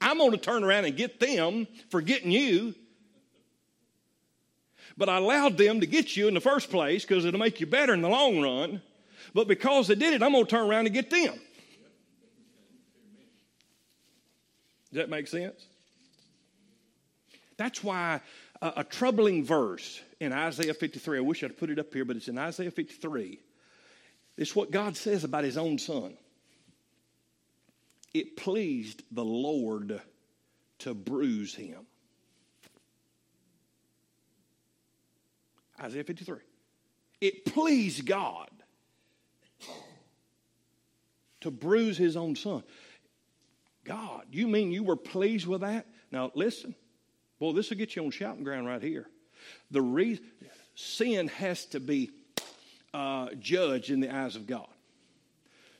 I'm 0.00 0.18
going 0.18 0.32
to 0.32 0.38
turn 0.38 0.64
around 0.64 0.86
and 0.86 0.96
get 0.96 1.20
them 1.20 1.68
for 1.90 2.00
getting 2.00 2.32
you. 2.32 2.74
But 4.96 5.08
I 5.08 5.18
allowed 5.18 5.56
them 5.56 5.80
to 5.80 5.86
get 5.86 6.16
you 6.16 6.28
in 6.28 6.34
the 6.34 6.40
first 6.40 6.70
place 6.70 7.04
because 7.04 7.24
it'll 7.24 7.40
make 7.40 7.60
you 7.60 7.66
better 7.66 7.94
in 7.94 8.02
the 8.02 8.08
long 8.08 8.40
run. 8.40 8.82
But 9.34 9.48
because 9.48 9.88
they 9.88 9.94
did 9.94 10.14
it, 10.14 10.22
I'm 10.22 10.32
going 10.32 10.44
to 10.44 10.50
turn 10.50 10.68
around 10.68 10.86
and 10.86 10.94
get 10.94 11.10
them. 11.10 11.34
Does 14.92 14.98
that 14.98 15.08
make 15.08 15.26
sense? 15.26 15.66
That's 17.56 17.82
why 17.82 18.20
a, 18.60 18.72
a, 18.78 18.84
troubling 18.84 19.44
verse 19.44 20.00
in 20.20 20.32
Isaiah 20.32 20.74
53, 20.74 21.18
I 21.18 21.20
wish 21.20 21.42
I'd 21.42 21.56
put 21.56 21.70
it 21.70 21.78
up 21.78 21.92
here, 21.94 22.04
but 22.04 22.16
it's 22.16 22.28
in 22.28 22.36
Isaiah 22.36 22.70
53. 22.70 23.38
It's 24.36 24.54
what 24.54 24.70
God 24.70 24.96
says 24.96 25.24
about 25.24 25.44
his 25.44 25.56
own 25.56 25.78
son. 25.78 26.16
It 28.12 28.36
pleased 28.36 29.02
the 29.10 29.24
Lord 29.24 30.00
to 30.80 30.94
bruise 30.94 31.54
him. 31.54 31.86
Isaiah 35.80 36.04
53. 36.04 36.36
It 37.20 37.44
pleased 37.46 38.04
God 38.06 38.48
to 41.42 41.50
bruise 41.50 41.96
his 41.96 42.16
own 42.16 42.36
son. 42.36 42.62
God, 43.84 44.26
you 44.32 44.48
mean 44.48 44.72
you 44.72 44.82
were 44.82 44.96
pleased 44.96 45.46
with 45.46 45.60
that? 45.62 45.86
Now 46.10 46.30
listen, 46.34 46.74
boy, 47.38 47.52
this 47.52 47.70
will 47.70 47.76
get 47.76 47.96
you 47.96 48.04
on 48.04 48.10
shouting 48.10 48.44
ground 48.44 48.66
right 48.66 48.82
here. 48.82 49.06
The 49.70 49.82
reason 49.82 50.24
sin 50.74 51.28
has 51.28 51.66
to 51.66 51.80
be 51.80 52.10
uh, 52.94 53.28
judged 53.38 53.90
in 53.90 54.00
the 54.00 54.14
eyes 54.14 54.36
of 54.36 54.46
God. 54.46 54.68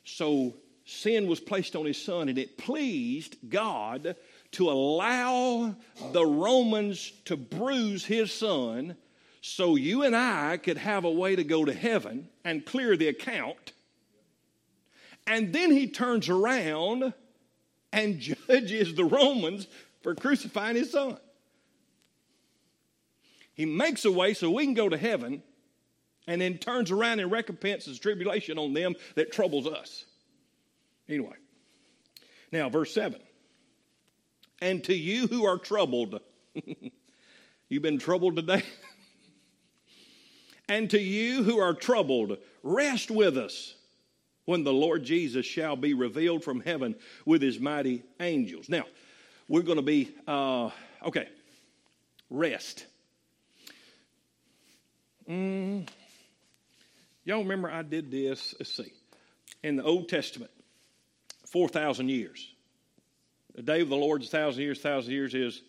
So 0.03 0.53
sin 0.85 1.27
was 1.27 1.39
placed 1.39 1.75
on 1.75 1.85
his 1.85 2.01
son, 2.01 2.29
and 2.29 2.37
it 2.37 2.57
pleased 2.57 3.37
God 3.47 4.15
to 4.51 4.69
allow 4.69 5.75
the 6.11 6.25
Romans 6.25 7.11
to 7.25 7.37
bruise 7.37 8.05
his 8.05 8.31
son 8.31 8.95
so 9.41 9.75
you 9.75 10.03
and 10.03 10.15
I 10.15 10.57
could 10.57 10.77
have 10.77 11.03
a 11.03 11.11
way 11.11 11.35
to 11.35 11.43
go 11.43 11.65
to 11.65 11.73
heaven 11.73 12.29
and 12.45 12.65
clear 12.65 12.95
the 12.95 13.09
account 13.09 13.73
and 15.25 15.53
then 15.53 15.71
he 15.71 15.87
turns 15.87 16.29
around 16.29 17.13
and 17.91 18.19
judges 18.47 18.95
the 18.95 19.05
Romans 19.05 19.67
for 20.01 20.15
crucifying 20.15 20.75
his 20.75 20.91
son. 20.91 21.17
He 23.53 23.65
makes 23.65 24.03
a 24.03 24.11
way 24.11 24.33
so 24.33 24.49
we 24.49 24.65
can 24.65 24.73
go 24.73 24.89
to 24.89 24.97
heaven 24.97 25.43
and 26.27 26.41
then 26.41 26.57
turns 26.57 26.91
around 26.91 27.19
and 27.19 27.31
recompenses 27.31 27.99
tribulation 27.99 28.57
on 28.57 28.73
them 28.73 28.95
that 29.15 29.31
troubles 29.31 29.67
us. 29.67 30.05
Anyway, 31.07 31.35
now 32.51 32.69
verse 32.69 32.93
7. 32.93 33.19
And 34.61 34.83
to 34.85 34.95
you 34.95 35.27
who 35.27 35.45
are 35.45 35.57
troubled, 35.57 36.21
you've 37.69 37.83
been 37.83 37.99
troubled 37.99 38.37
today? 38.37 38.63
and 40.69 40.89
to 40.89 40.99
you 40.99 41.43
who 41.43 41.59
are 41.59 41.73
troubled, 41.73 42.37
rest 42.63 43.11
with 43.11 43.37
us 43.37 43.75
when 44.45 44.63
the 44.63 44.73
Lord 44.73 45.03
Jesus 45.03 45.45
shall 45.45 45.75
be 45.75 45.93
revealed 45.93 46.43
from 46.43 46.61
heaven 46.61 46.95
with 47.25 47.41
his 47.41 47.59
mighty 47.59 48.03
angels. 48.19 48.69
Now, 48.69 48.83
we're 49.47 49.61
going 49.61 49.77
to 49.77 49.83
be, 49.83 50.13
uh, 50.27 50.69
okay, 51.05 51.27
rest. 52.29 52.85
Mm, 55.29 55.87
y'all 57.23 57.43
remember 57.43 57.71
I 57.71 57.81
did 57.81 58.11
this, 58.11 58.53
let's 58.59 58.75
see, 58.75 58.91
in 59.63 59.77
the 59.77 59.83
Old 59.83 60.09
Testament, 60.09 60.51
4,000 61.51 62.09
years. 62.09 62.49
The 63.55 63.61
day 63.61 63.81
of 63.81 63.89
the 63.89 63.95
Lord's 63.95 64.31
1,000 64.31 64.61
years, 64.61 64.83
1,000 64.83 65.11
years 65.13 65.33
is 65.33 65.61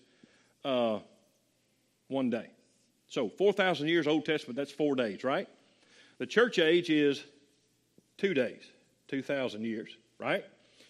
uh, 0.65 0.99
one 2.09 2.31
day. 2.31 2.49
So 3.09 3.29
4,000 3.29 3.89
years 3.89 4.07
Old 4.09 4.25
Testament, 4.25 4.57
that's 4.57 4.73
four 4.73 4.97
days, 4.97 5.23
right? 5.23 5.47
The 6.19 6.27
church 6.27 6.59
age 6.59 6.91
is 6.91 7.23
Two 8.17 8.35
days, 8.35 8.63
2,000 9.09 9.65
years, 9.65 9.97
right? 10.19 10.45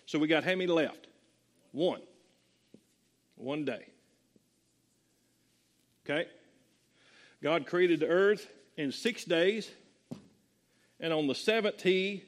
So 0.07 0.19
we 0.19 0.29
got 0.29 0.45
how 0.45 0.51
many 0.51 0.67
left? 0.67 1.07
One. 1.73 2.03
One 3.37 3.65
day. 3.65 3.87
Okay? 6.05 6.29
God 7.43 7.67
created 7.67 8.01
the 8.01 8.09
earth 8.09 8.47
in 8.77 8.93
six 8.93 9.25
days, 9.25 9.71
and 11.01 11.13
on 11.13 11.27
the 11.27 11.35
seventh, 11.35 11.83
He 11.83 12.25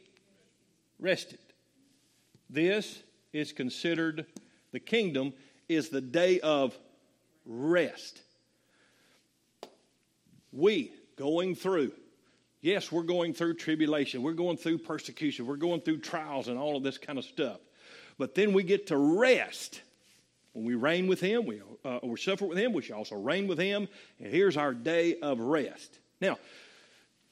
rested. 0.99 1.39
This 2.49 3.03
is 3.33 3.53
considered 3.53 4.27
the 4.73 4.81
kingdom 4.81 5.33
is 5.69 5.89
the 5.89 6.01
day 6.01 6.41
of 6.41 6.77
rest. 7.45 8.21
We 10.53 10.93
going 11.17 11.55
through 11.55 11.93
Yes, 12.67 12.91
we're 12.91 13.05
going 13.05 13.33
through 13.33 13.55
tribulation, 13.55 14.25
we're 14.25 14.33
going 14.33 14.57
through 14.57 14.79
persecution, 14.79 15.47
we're 15.47 15.55
going 15.55 15.83
through 15.83 15.99
trials 15.99 16.49
and 16.49 16.59
all 16.59 16.77
of 16.77 16.83
this 16.83 16.99
kind 16.99 17.17
of 17.17 17.25
stuff. 17.25 17.61
But 18.19 18.35
then 18.35 18.53
we 18.53 18.65
get 18.65 18.89
to 18.89 18.97
rest. 18.97 19.83
When 20.53 20.65
we 20.65 20.75
reign 20.75 21.07
with 21.07 21.21
Him, 21.21 21.47
we, 21.47 21.63
uh, 21.85 22.01
we 22.03 22.17
suffer 22.17 22.45
with 22.45 22.59
Him, 22.59 22.73
we 22.73 22.83
shall 22.83 22.99
also 22.99 23.15
reign 23.15 23.47
with 23.47 23.61
Him. 23.61 23.87
And 24.19 24.33
here's 24.33 24.57
our 24.57 24.75
day 24.75 25.17
of 25.21 25.39
rest. 25.39 26.01
Now, 26.21 26.39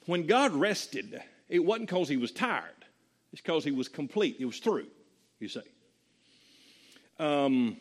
when 0.07 0.29
God 0.29 0.53
rested, 0.53 1.21
it 1.49 1.59
wasn't 1.59 1.89
because 1.89 2.09
He 2.09 2.17
was 2.17 2.31
tired, 2.31 2.85
it's 3.33 3.43
because 3.43 3.65
He 3.65 3.73
was 3.73 3.89
complete, 3.89 4.37
He 4.39 4.45
was 4.45 4.61
through, 4.61 4.87
you 5.41 5.49
see. 5.49 5.63
Um, 7.19 7.79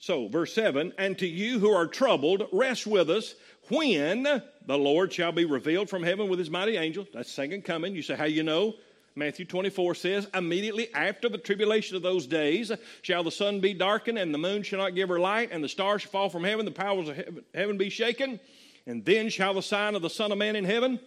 so, 0.00 0.28
verse 0.28 0.54
7 0.54 0.94
And 0.96 1.18
to 1.18 1.26
you 1.26 1.58
who 1.58 1.70
are 1.70 1.86
troubled, 1.86 2.48
rest 2.52 2.86
with 2.86 3.10
us 3.10 3.34
when 3.68 4.22
the 4.24 4.78
Lord 4.78 5.12
shall 5.12 5.30
be 5.30 5.44
revealed 5.44 5.90
from 5.90 6.02
heaven 6.02 6.28
with 6.28 6.38
his 6.38 6.48
mighty 6.48 6.78
angels. 6.78 7.08
That's 7.12 7.30
second 7.30 7.64
coming. 7.64 7.94
You 7.94 8.02
say, 8.02 8.16
How 8.16 8.24
you 8.24 8.42
know? 8.42 8.74
Matthew 9.14 9.44
24 9.44 9.94
says, 9.94 10.26
Immediately 10.32 10.92
after 10.94 11.28
the 11.28 11.36
tribulation 11.36 11.96
of 11.96 12.02
those 12.02 12.26
days 12.26 12.72
shall 13.02 13.22
the 13.22 13.30
sun 13.30 13.60
be 13.60 13.74
darkened, 13.74 14.18
and 14.18 14.32
the 14.32 14.38
moon 14.38 14.62
shall 14.62 14.78
not 14.78 14.94
give 14.94 15.10
her 15.10 15.20
light, 15.20 15.50
and 15.52 15.62
the 15.62 15.68
stars 15.68 16.00
shall 16.00 16.10
fall 16.10 16.30
from 16.30 16.44
heaven, 16.44 16.64
the 16.64 16.70
powers 16.70 17.10
of 17.10 17.22
heaven 17.54 17.76
be 17.76 17.90
shaken. 17.90 18.40
And 18.86 19.04
then 19.04 19.28
shall 19.28 19.52
the 19.52 19.62
sign 19.62 19.94
of 19.94 20.00
the 20.00 20.08
Son 20.08 20.32
of 20.32 20.38
Man 20.38 20.56
in 20.56 20.64
heaven. 20.64 20.98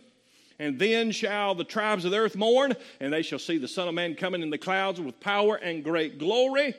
And 0.59 0.77
then 0.77 1.09
shall 1.11 1.55
the 1.55 1.63
tribes 1.63 2.05
of 2.05 2.11
the 2.11 2.17
earth 2.17 2.35
mourn, 2.35 2.75
and 2.99 3.11
they 3.11 3.23
shall 3.23 3.39
see 3.39 3.57
the 3.57 3.67
Son 3.67 3.87
of 3.87 3.95
Man 3.95 4.13
coming 4.13 4.43
in 4.43 4.51
the 4.51 4.59
clouds 4.59 5.01
with 5.01 5.19
power 5.19 5.55
and 5.55 5.83
great 5.83 6.19
glory. 6.19 6.75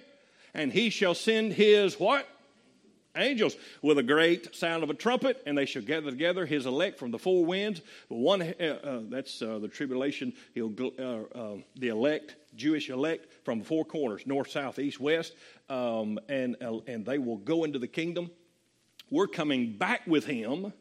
And 0.55 0.73
he 0.73 0.91
shall 0.91 1.15
send 1.15 1.53
his 1.53 1.99
what? 1.99 2.29
angels 3.17 3.57
with 3.83 3.99
a 3.99 4.03
great 4.03 4.55
sound 4.55 4.83
of 4.83 4.91
a 4.91 4.95
trumpet, 4.95 5.43
and 5.47 5.57
they 5.57 5.67
shall 5.67 5.83
gather 5.83 6.11
together 6.11 6.47
his 6.47 6.67
elect 6.67 6.99
from 6.99 7.11
the 7.11 7.19
four 7.19 7.45
winds. 7.45 7.81
But 8.09 8.17
one, 8.17 8.43
uh, 8.43 8.65
uh, 8.65 9.01
that's 9.09 9.41
uh, 9.41 9.59
the 9.59 9.69
tribulation. 9.69 10.33
He'll 10.55 10.73
uh, 10.99 11.03
uh, 11.03 11.57
the 11.77 11.89
elect, 11.89 12.37
Jewish 12.57 12.91
elect, 12.91 13.33
from 13.45 13.63
four 13.63 13.85
corners, 13.85 14.27
north, 14.27 14.51
south, 14.51 14.79
east, 14.79 15.01
west, 15.01 15.35
um, 15.69 16.19
and 16.29 16.57
uh, 16.63 16.79
and 16.87 17.05
they 17.05 17.19
will 17.19 17.39
go 17.39 17.65
into 17.65 17.79
the 17.79 17.89
kingdom. 17.89 18.31
We're 19.11 19.29
coming 19.29 19.77
back 19.77 20.07
with 20.07 20.27
him. 20.27 20.73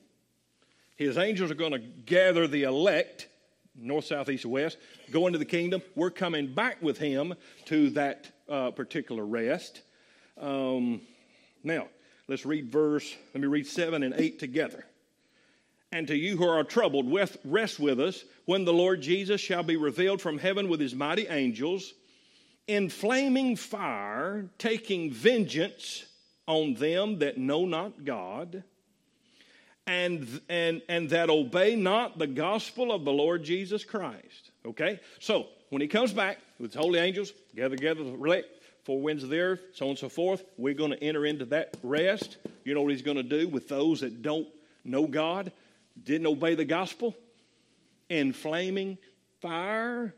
His 0.96 1.18
angels 1.18 1.52
are 1.52 1.56
going 1.56 1.72
to 1.72 1.80
gather 1.80 2.48
the 2.48 2.64
elect, 2.64 3.28
north, 3.76 4.06
south, 4.06 4.30
east, 4.30 4.46
west, 4.46 4.78
go 5.12 5.28
into 5.28 5.40
the 5.40 5.46
kingdom. 5.46 5.82
We're 5.96 6.12
coming 6.12 6.54
back 6.54 6.82
with 6.82 6.98
him 6.98 7.34
to 7.66 7.90
that 7.92 8.32
particular 8.48 9.26
rest. 9.26 9.82
Um, 10.40 11.02
now, 11.64 11.88
Let's 12.28 12.46
read 12.46 12.72
verse, 12.72 13.14
let 13.34 13.42
me 13.42 13.48
read 13.48 13.68
7 13.68 14.02
and 14.02 14.14
8 14.16 14.40
together. 14.40 14.86
And 15.92 16.08
to 16.08 16.16
you 16.16 16.38
who 16.38 16.48
are 16.48 16.64
troubled, 16.64 17.14
rest 17.44 17.80
with 17.80 18.00
us 18.00 18.24
when 18.46 18.66
the 18.66 18.74
Lord 18.74 19.02
Jesus 19.02 19.42
shall 19.42 19.62
be 19.62 19.76
revealed 19.76 20.22
from 20.22 20.40
heaven 20.40 20.70
with 20.70 20.80
his 20.80 20.96
mighty 20.96 21.28
angels 21.28 21.94
in 22.66 22.90
flaming 22.90 23.56
fire, 23.56 24.50
taking 24.58 25.12
vengeance 25.12 26.06
on 26.48 26.74
them 26.76 27.20
that 27.20 27.38
know 27.38 27.66
not 27.66 28.06
God 28.06 28.64
and, 29.86 30.42
and, 30.48 30.82
and 30.88 31.10
that 31.10 31.30
obey 31.30 31.76
not 31.76 32.18
the 32.18 32.28
gospel 32.28 32.92
of 32.92 33.04
the 33.04 33.12
Lord 33.12 33.44
Jesus 33.44 33.84
Christ. 33.84 34.52
Okay? 34.66 35.00
So, 35.20 35.48
when 35.74 35.82
he 35.82 35.88
comes 35.88 36.14
back 36.14 36.38
with 36.60 36.72
his 36.72 36.80
holy 36.80 37.00
angels, 37.00 37.34
gather 37.56 37.76
together 37.76 38.04
the 38.04 38.14
elect, 38.14 38.48
four 38.84 39.02
winds 39.02 39.24
of 39.24 39.30
the 39.30 39.40
earth, 39.40 39.60
so 39.74 39.86
on 39.86 39.90
and 39.90 40.00
so 40.00 40.08
forth. 40.08 40.44
We're 40.56 40.76
going 40.76 40.92
to 40.92 41.04
enter 41.04 41.26
into 41.26 41.46
that 41.46 41.76
rest. 41.82 42.38
You 42.64 42.76
know 42.76 42.84
what 42.84 42.92
he's 42.92 43.02
going 43.02 43.18
to 43.18 43.24
do 43.24 43.48
with 43.48 43.68
those 43.68 44.02
that 44.02 44.22
don't 44.22 44.48
know 44.86 45.08
God, 45.08 45.52
didn't 46.04 46.28
obey 46.28 46.54
the 46.54 46.64
gospel? 46.64 47.16
In 48.08 48.34
flaming 48.34 49.00
fire, 49.42 50.14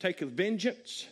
taketh 0.00 0.30
vengeance. 0.30 1.06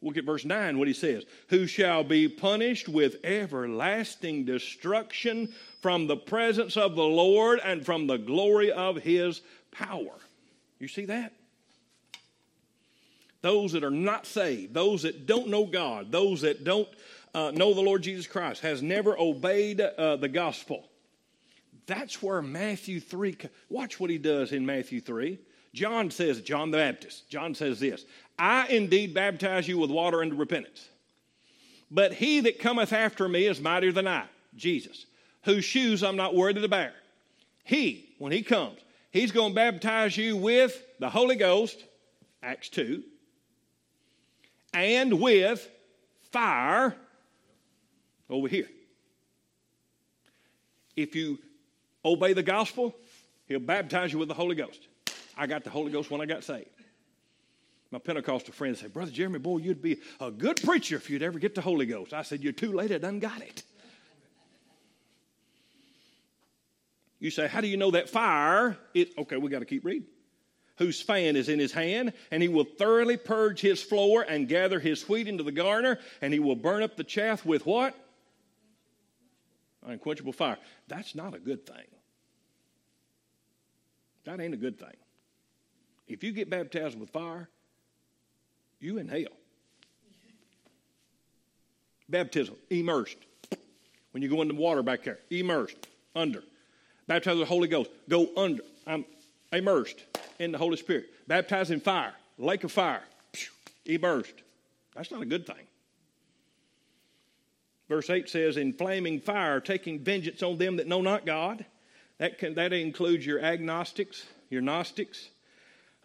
Look 0.00 0.16
at 0.16 0.24
verse 0.24 0.46
9, 0.46 0.78
what 0.78 0.88
he 0.88 0.94
says 0.94 1.24
Who 1.48 1.66
shall 1.66 2.04
be 2.04 2.26
punished 2.26 2.88
with 2.88 3.16
everlasting 3.22 4.46
destruction 4.46 5.52
from 5.82 6.06
the 6.06 6.16
presence 6.16 6.78
of 6.78 6.94
the 6.96 7.04
Lord 7.04 7.60
and 7.62 7.84
from 7.84 8.06
the 8.06 8.16
glory 8.16 8.72
of 8.72 8.96
his 8.96 9.42
power. 9.70 10.14
You 10.78 10.88
see 10.88 11.04
that? 11.04 11.34
Those 13.42 13.72
that 13.72 13.84
are 13.84 13.90
not 13.90 14.26
saved, 14.26 14.72
those 14.72 15.02
that 15.02 15.26
don't 15.26 15.48
know 15.48 15.66
God, 15.66 16.10
those 16.10 16.40
that 16.40 16.64
don't 16.64 16.88
uh, 17.34 17.50
know 17.50 17.74
the 17.74 17.80
Lord 17.80 18.02
Jesus 18.02 18.26
Christ, 18.26 18.62
has 18.62 18.82
never 18.82 19.18
obeyed 19.18 19.80
uh, 19.80 20.16
the 20.16 20.28
gospel. 20.28 20.88
That's 21.86 22.22
where 22.22 22.40
Matthew 22.40 23.00
3, 23.00 23.36
watch 23.68 23.98
what 23.98 24.10
he 24.10 24.18
does 24.18 24.52
in 24.52 24.64
Matthew 24.64 25.00
3. 25.00 25.38
John 25.74 26.10
says, 26.10 26.40
John 26.40 26.70
the 26.70 26.78
Baptist, 26.78 27.28
John 27.28 27.54
says 27.54 27.80
this 27.80 28.04
I 28.38 28.66
indeed 28.68 29.14
baptize 29.14 29.66
you 29.66 29.78
with 29.78 29.90
water 29.90 30.22
unto 30.22 30.36
repentance. 30.36 30.88
But 31.90 32.14
he 32.14 32.40
that 32.40 32.58
cometh 32.58 32.92
after 32.92 33.28
me 33.28 33.46
is 33.46 33.60
mightier 33.60 33.92
than 33.92 34.08
I, 34.08 34.24
Jesus, 34.56 35.04
whose 35.44 35.64
shoes 35.64 36.02
I'm 36.02 36.16
not 36.16 36.34
worthy 36.34 36.60
to 36.60 36.68
bear. 36.68 36.94
He, 37.64 38.14
when 38.18 38.32
he 38.32 38.42
comes, 38.42 38.78
he's 39.10 39.32
going 39.32 39.50
to 39.50 39.54
baptize 39.54 40.16
you 40.16 40.36
with 40.36 40.82
the 40.98 41.10
Holy 41.10 41.36
Ghost, 41.36 41.84
Acts 42.42 42.70
2, 42.70 43.02
and 44.72 45.20
with 45.20 45.68
fire 46.30 46.96
over 48.28 48.48
here. 48.48 48.68
If 50.96 51.14
you 51.14 51.38
obey 52.04 52.32
the 52.32 52.42
gospel, 52.42 52.94
he'll 53.46 53.60
baptize 53.60 54.12
you 54.12 54.18
with 54.18 54.28
the 54.28 54.34
Holy 54.34 54.54
Ghost. 54.54 54.80
I 55.36 55.46
got 55.46 55.64
the 55.64 55.70
Holy 55.70 55.90
Ghost 55.90 56.10
when 56.10 56.20
I 56.20 56.26
got 56.26 56.44
saved. 56.44 56.68
My 57.90 57.98
Pentecostal 57.98 58.54
friends 58.54 58.80
say, 58.80 58.86
Brother 58.86 59.10
Jeremy, 59.10 59.38
boy, 59.38 59.58
you'd 59.58 59.82
be 59.82 59.98
a 60.20 60.30
good 60.30 60.62
preacher 60.62 60.96
if 60.96 61.10
you'd 61.10 61.22
ever 61.22 61.38
get 61.38 61.54
the 61.54 61.60
Holy 61.60 61.84
Ghost. 61.86 62.14
I 62.14 62.22
said, 62.22 62.42
You're 62.42 62.52
too 62.52 62.72
late, 62.72 62.90
I 62.90 62.98
done 62.98 63.18
got 63.18 63.42
it. 63.42 63.62
You 67.18 67.30
say, 67.30 67.46
How 67.48 67.60
do 67.60 67.66
you 67.66 67.76
know 67.76 67.90
that 67.90 68.08
fire? 68.08 68.78
It, 68.94 69.12
okay, 69.18 69.36
we 69.36 69.50
got 69.50 69.58
to 69.58 69.66
keep 69.66 69.84
reading 69.84 70.06
whose 70.76 71.00
fan 71.00 71.36
is 71.36 71.48
in 71.48 71.58
his 71.58 71.72
hand, 71.72 72.12
and 72.30 72.42
he 72.42 72.48
will 72.48 72.64
thoroughly 72.64 73.16
purge 73.16 73.60
his 73.60 73.82
floor 73.82 74.24
and 74.26 74.48
gather 74.48 74.80
his 74.80 75.08
wheat 75.08 75.28
into 75.28 75.42
the 75.42 75.52
garner, 75.52 75.98
and 76.20 76.32
he 76.32 76.40
will 76.40 76.56
burn 76.56 76.82
up 76.82 76.96
the 76.96 77.04
chaff 77.04 77.44
with 77.44 77.66
what? 77.66 77.94
Unquenchable 79.86 80.32
fire. 80.32 80.58
That's 80.88 81.14
not 81.14 81.34
a 81.34 81.38
good 81.38 81.66
thing. 81.66 81.84
That 84.24 84.40
ain't 84.40 84.54
a 84.54 84.58
good 84.58 84.78
thing. 84.78 84.96
If 86.06 86.22
you 86.22 86.32
get 86.32 86.48
baptized 86.48 86.98
with 86.98 87.10
fire, 87.10 87.48
you 88.80 88.98
in 88.98 89.08
hell. 89.08 89.32
Baptism, 92.08 92.54
immersed. 92.70 93.16
When 94.12 94.22
you 94.22 94.28
go 94.28 94.42
into 94.42 94.54
the 94.54 94.60
water 94.60 94.82
back 94.82 95.04
there, 95.04 95.18
immersed, 95.30 95.88
under. 96.14 96.42
Baptized 97.06 97.38
with 97.38 97.48
the 97.48 97.54
Holy 97.54 97.68
Ghost, 97.68 97.90
go 98.08 98.28
under. 98.36 98.62
I'm 98.86 99.04
immersed 99.52 100.04
in 100.38 100.52
the 100.52 100.58
Holy 100.58 100.76
Spirit. 100.76 101.06
Baptized 101.26 101.70
in 101.70 101.80
fire, 101.80 102.14
lake 102.38 102.64
of 102.64 102.72
fire, 102.72 103.02
He 103.84 103.96
burst. 103.96 104.34
That's 104.94 105.10
not 105.10 105.22
a 105.22 105.26
good 105.26 105.46
thing. 105.46 105.66
Verse 107.88 108.08
8 108.08 108.28
says, 108.28 108.56
In 108.56 108.72
flaming 108.72 109.20
fire, 109.20 109.60
taking 109.60 109.98
vengeance 109.98 110.42
on 110.42 110.58
them 110.58 110.76
that 110.76 110.86
know 110.86 111.02
not 111.02 111.26
God. 111.26 111.64
That, 112.18 112.38
can, 112.38 112.54
that 112.54 112.72
includes 112.72 113.26
your 113.26 113.40
agnostics, 113.40 114.24
your 114.48 114.62
Gnostics. 114.62 115.28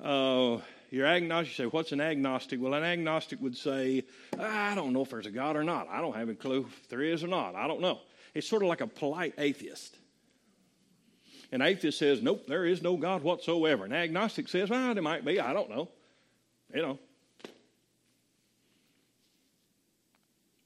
Uh, 0.04 0.58
your 0.90 1.06
agnostic, 1.06 1.58
you 1.58 1.66
say, 1.66 1.70
What's 1.70 1.92
an 1.92 2.02
agnostic? 2.02 2.62
Well, 2.62 2.74
an 2.74 2.84
agnostic 2.84 3.42
would 3.42 3.58
say, 3.58 4.04
I 4.40 4.76
don't 4.76 4.94
know 4.94 5.04
if 5.04 5.10
there's 5.10 5.26
a 5.26 5.32
God 5.32 5.56
or 5.56 5.63
not. 5.63 5.88
I 5.90 6.02
don't 6.02 6.16
have 6.16 6.30
a 6.30 6.36
clue 6.36 6.66
if 6.68 6.90
there 6.90 7.02
is 7.02 7.24
or 7.24 7.28
not. 7.28 7.56
I 7.56 7.68
don't 7.68 7.82
know. 7.82 8.00
It's 8.34 8.48
sort 8.48 8.63
of 8.63 8.70
like 8.70 8.82
a 8.82 8.88
polite 8.88 9.34
atheist. 9.38 9.98
An 11.51 11.62
atheist 11.62 11.97
says, 11.97 12.21
nope, 12.21 12.45
there 12.47 12.65
is 12.65 12.81
no 12.81 12.97
God 12.97 13.23
whatsoever. 13.23 13.86
An 13.86 13.93
agnostic 13.93 14.49
says, 14.49 14.69
well, 14.69 14.93
there 14.93 15.03
might 15.03 15.23
be. 15.23 15.39
I 15.39 15.53
don't 15.53 15.69
know. 15.69 15.89
You 16.73 16.81
know. 16.81 16.99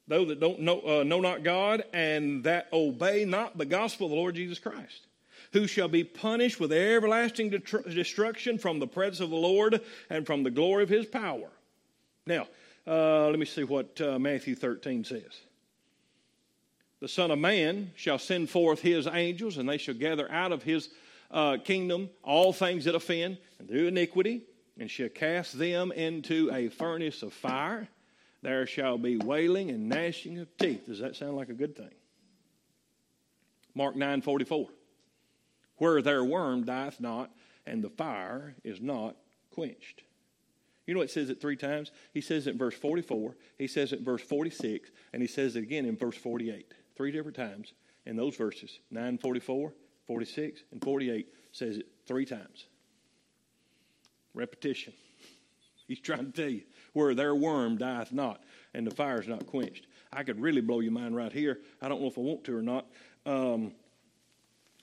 Those 0.07 0.27
that 0.29 0.39
don't 0.39 0.59
know, 0.61 0.81
uh, 0.81 1.03
know 1.03 1.21
not 1.21 1.43
God 1.43 1.83
and 1.93 2.43
that 2.43 2.67
obey 2.73 3.23
not 3.23 3.57
the 3.57 3.65
gospel 3.65 4.07
of 4.07 4.11
the 4.11 4.17
Lord 4.17 4.35
Jesus 4.35 4.59
Christ, 4.59 5.07
who 5.53 5.67
shall 5.67 5.87
be 5.87 6.03
punished 6.03 6.59
with 6.59 6.73
everlasting 6.73 7.49
destruction 7.49 8.57
from 8.57 8.79
the 8.79 8.87
presence 8.87 9.21
of 9.21 9.29
the 9.29 9.35
Lord 9.37 9.79
and 10.09 10.25
from 10.25 10.43
the 10.43 10.51
glory 10.51 10.83
of 10.83 10.89
his 10.89 11.05
power. 11.05 11.47
Now, 12.25 12.47
uh, 12.87 13.29
let 13.29 13.39
me 13.39 13.45
see 13.45 13.63
what 13.63 14.01
uh, 14.01 14.19
Matthew 14.19 14.55
13 14.55 15.05
says. 15.05 15.41
The 17.01 17.07
Son 17.07 17.31
of 17.31 17.39
Man 17.39 17.91
shall 17.95 18.19
send 18.19 18.51
forth 18.51 18.79
his 18.79 19.07
angels, 19.07 19.57
and 19.57 19.67
they 19.67 19.79
shall 19.79 19.95
gather 19.95 20.31
out 20.31 20.51
of 20.51 20.61
his 20.61 20.89
uh, 21.31 21.57
kingdom 21.57 22.11
all 22.23 22.53
things 22.53 22.85
that 22.85 22.93
offend 22.93 23.39
and 23.57 23.67
do 23.67 23.87
iniquity, 23.87 24.43
and 24.79 24.89
shall 24.89 25.09
cast 25.09 25.57
them 25.57 25.91
into 25.91 26.51
a 26.53 26.69
furnace 26.69 27.23
of 27.23 27.33
fire. 27.33 27.87
There 28.43 28.67
shall 28.67 28.99
be 28.99 29.17
wailing 29.17 29.71
and 29.71 29.89
gnashing 29.89 30.37
of 30.37 30.55
teeth. 30.57 30.85
Does 30.85 30.99
that 30.99 31.15
sound 31.15 31.35
like 31.35 31.49
a 31.49 31.53
good 31.53 31.75
thing? 31.75 31.91
Mark 33.73 33.95
9 33.95 34.21
44. 34.21 34.67
Where 35.77 36.03
their 36.03 36.23
worm 36.23 36.65
dieth 36.65 36.99
not, 36.99 37.31
and 37.65 37.83
the 37.83 37.89
fire 37.89 38.53
is 38.63 38.79
not 38.79 39.15
quenched. 39.49 40.03
You 40.85 40.93
know, 40.93 41.01
it 41.01 41.09
says 41.09 41.31
it 41.31 41.41
three 41.41 41.55
times. 41.55 41.89
He 42.13 42.21
says 42.21 42.45
it 42.45 42.51
in 42.51 42.57
verse 42.59 42.75
44, 42.75 43.35
he 43.57 43.65
says 43.65 43.91
it 43.91 43.99
in 43.99 44.05
verse 44.05 44.21
46, 44.21 44.91
and 45.13 45.21
he 45.21 45.27
says 45.27 45.55
it 45.55 45.63
again 45.63 45.85
in 45.85 45.97
verse 45.97 46.17
48. 46.17 46.71
Three 46.95 47.11
different 47.11 47.37
times 47.37 47.73
in 48.05 48.15
those 48.15 48.35
verses 48.35 48.79
9, 48.91 49.17
44, 49.17 49.73
46, 50.07 50.63
and 50.71 50.83
48 50.83 51.27
says 51.51 51.77
it 51.77 51.87
three 52.05 52.25
times. 52.25 52.65
Repetition. 54.33 54.93
He's 55.87 55.99
trying 55.99 56.31
to 56.31 56.31
tell 56.31 56.49
you 56.49 56.61
where 56.93 57.13
their 57.13 57.35
worm 57.35 57.77
dieth 57.77 58.11
not 58.11 58.41
and 58.73 58.85
the 58.85 58.91
fire 58.91 59.19
is 59.19 59.27
not 59.27 59.45
quenched. 59.47 59.87
I 60.11 60.23
could 60.23 60.41
really 60.41 60.61
blow 60.61 60.79
your 60.79 60.91
mind 60.91 61.15
right 61.15 61.31
here. 61.31 61.59
I 61.81 61.87
don't 61.87 62.01
know 62.01 62.07
if 62.07 62.17
I 62.17 62.21
want 62.21 62.43
to 62.45 62.57
or 62.57 62.61
not. 62.61 62.85
Um, 63.25 63.73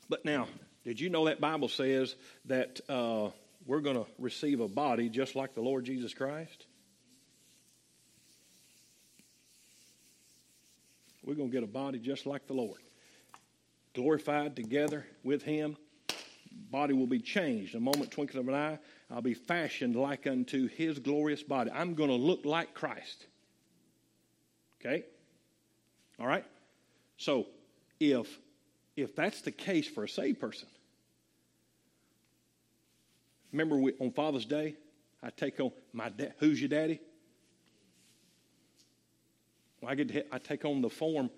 but 0.09 0.25
now, 0.25 0.49
did 0.85 1.01
you 1.01 1.11
know 1.11 1.27
that 1.27 1.40
Bible 1.40 1.68
says 1.68 2.14
that 2.47 2.81
uh, 2.88 3.31
we're 3.66 3.81
going 3.81 3.97
to 3.97 4.07
receive 4.18 4.61
a 4.61 4.68
body 4.68 5.09
just 5.09 5.37
like 5.37 5.55
the 5.55 5.61
Lord 5.61 5.85
Jesus 5.85 6.14
Christ? 6.14 6.66
We're 11.29 11.35
going 11.35 11.51
to 11.51 11.55
get 11.55 11.62
a 11.62 11.67
body 11.67 11.99
just 11.99 12.25
like 12.25 12.47
the 12.47 12.55
Lord. 12.55 12.81
Glorified 13.95 14.57
together 14.57 15.05
with 15.23 15.43
Him. 15.43 15.77
Body 16.71 16.95
will 16.95 17.07
be 17.07 17.21
changed. 17.21 17.75
A 17.75 17.81
moment, 17.81 18.11
twinkling 18.11 18.41
of 18.41 18.49
an 18.49 18.55
eye, 18.55 18.79
I'll 19.11 19.21
be 19.21 19.35
fashioned 19.35 19.95
like 19.95 20.27
unto 20.27 20.69
His 20.69 20.99
glorious 20.99 21.43
body. 21.43 21.71
I'm 21.71 21.93
going 21.93 22.09
to 22.09 22.17
look 22.17 22.47
like 22.47 22.73
Christ. 22.73 23.27
Okay? 24.81 25.05
All 26.19 26.27
right? 26.27 26.47
So, 27.19 27.49
if 28.01 28.38
if 28.97 29.14
that's 29.14 29.43
the 29.43 29.53
case 29.53 29.87
for 29.87 30.05
a 30.05 30.09
saved 30.09 30.41
person, 30.41 30.69
remember 33.53 33.77
we, 33.77 33.93
on 34.01 34.12
Father's 34.12 34.47
Day, 34.47 34.77
I 35.23 35.29
take 35.29 35.61
on 35.61 35.73
my 35.93 36.09
dad. 36.09 36.33
Who's 36.38 36.59
your 36.59 36.71
daddy? 36.71 37.01
I 39.88 39.94
get 39.94 40.29
I 40.31 40.37
take 40.37 40.66
on 40.66 40.83
the 40.83 40.90
form 40.90 41.31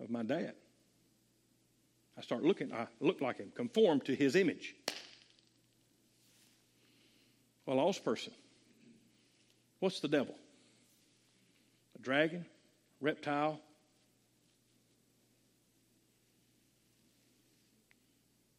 of 0.00 0.08
my 0.08 0.22
dad. 0.22 0.54
I 2.16 2.22
start 2.22 2.42
looking. 2.42 2.72
I 2.72 2.86
look 2.98 3.20
like 3.20 3.36
him, 3.36 3.52
conform 3.54 4.00
to 4.00 4.14
his 4.14 4.36
image. 4.36 4.74
A 7.66 7.74
lost 7.74 8.02
person. 8.02 8.32
What's 9.78 10.00
the 10.00 10.08
devil? 10.08 10.34
A 11.98 12.02
dragon, 12.02 12.46
reptile, 13.00 13.60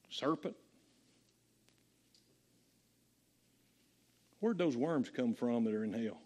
serpent? 0.09 0.55
Where'd 4.39 4.59
those 4.59 4.77
worms 4.77 5.09
come 5.09 5.33
from 5.33 5.65
that 5.65 5.73
are 5.73 5.83
in 5.83 5.93
hell? 5.93 6.21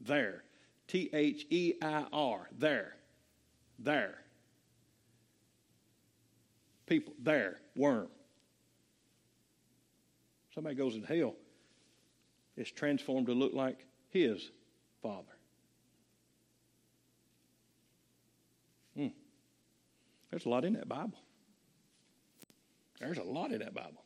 There. 0.00 0.42
T 0.88 1.10
H 1.12 1.46
E 1.50 1.74
I 1.82 2.06
R. 2.12 2.48
There. 2.58 2.94
There. 3.78 4.14
People. 6.86 7.12
There. 7.20 7.58
Worm. 7.74 8.08
Somebody 10.54 10.74
goes 10.74 10.94
in 10.94 11.02
hell, 11.02 11.34
it's 12.56 12.70
transformed 12.70 13.26
to 13.26 13.34
look 13.34 13.52
like 13.52 13.84
his 14.08 14.50
father. 15.02 15.36
Hmm. 18.96 19.08
There's 20.30 20.46
a 20.46 20.48
lot 20.48 20.64
in 20.64 20.72
that 20.72 20.88
Bible. 20.88 21.18
There's 23.00 23.18
a 23.18 23.22
lot 23.22 23.52
in 23.52 23.58
that 23.58 23.74
Bible. 23.74 24.02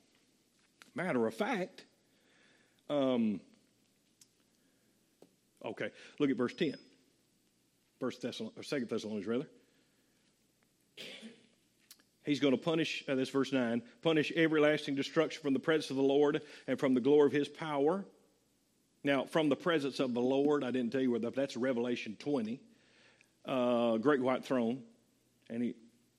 Matter 0.96 1.24
of 1.24 1.34
fact, 1.34 1.84
um, 2.88 3.40
okay, 5.64 5.90
look 6.18 6.30
at 6.30 6.36
verse 6.36 6.54
10. 6.54 6.74
First 7.98 8.22
Thessalonians, 8.22 8.58
or 8.58 8.62
Second 8.62 8.88
Thessalonians, 8.88 9.26
rather. 9.26 9.46
He's 12.24 12.40
going 12.40 12.56
to 12.56 12.62
punish, 12.62 13.04
uh, 13.08 13.14
this 13.14 13.30
verse 13.30 13.52
9, 13.52 13.82
punish 14.02 14.32
everlasting 14.36 14.94
destruction 14.94 15.42
from 15.42 15.52
the 15.52 15.58
presence 15.58 15.90
of 15.90 15.96
the 15.96 16.02
Lord 16.02 16.42
and 16.66 16.78
from 16.78 16.94
the 16.94 17.00
glory 17.00 17.26
of 17.26 17.32
his 17.32 17.48
power. 17.48 18.04
Now, 19.02 19.24
from 19.24 19.48
the 19.48 19.56
presence 19.56 20.00
of 20.00 20.12
the 20.14 20.20
Lord, 20.20 20.62
I 20.62 20.70
didn't 20.70 20.92
tell 20.92 21.00
you 21.00 21.10
where 21.10 21.20
that, 21.20 21.34
that's 21.34 21.56
Revelation 21.56 22.16
20, 22.18 22.60
uh, 23.46 23.96
great 23.96 24.20
white 24.20 24.44
throne. 24.44 24.82
And 25.48 25.62
he, 25.62 25.74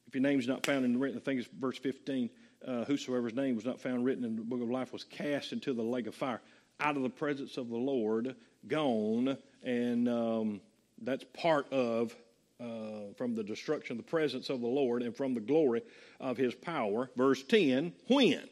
if 0.08 0.16
your 0.16 0.24
name's 0.24 0.48
not 0.48 0.66
found 0.66 0.86
in 0.86 0.94
the 0.94 1.00
written, 1.00 1.20
I 1.20 1.22
think 1.22 1.40
it's 1.40 1.50
verse 1.60 1.78
15, 1.78 2.30
uh, 2.68 2.86
whosoever's 2.86 3.36
name 3.36 3.56
was 3.56 3.66
not 3.66 3.80
found 3.80 4.04
written 4.04 4.24
in 4.24 4.36
the 4.36 4.42
book 4.42 4.62
of 4.62 4.70
life 4.70 4.92
was 4.92 5.04
cast 5.04 5.54
into 5.54 5.74
the 5.74 5.84
lake 5.84 6.08
of 6.08 6.16
fire, 6.16 6.42
out 6.80 6.98
of 6.98 7.04
the 7.04 7.10
presence 7.10 7.58
of 7.58 7.70
the 7.70 7.78
Lord, 7.78 8.36
gone, 8.68 9.38
and 9.64 10.10
um, 10.10 10.62
that's 11.02 11.24
part 11.34 11.72
of 11.72 12.16
uh, 12.60 13.14
from 13.18 13.34
the 13.36 13.44
destruction 13.44 13.98
of 13.98 14.06
the 14.06 14.10
presence 14.10 14.50
of 14.50 14.62
the 14.62 14.68
Lord 14.68 15.02
and 15.02 15.16
from 15.16 15.34
the 15.34 15.40
glory 15.40 15.82
of 16.20 16.38
his 16.38 16.54
power. 16.54 17.10
Verse 17.16 17.42
10 17.44 17.94
When 18.08 18.48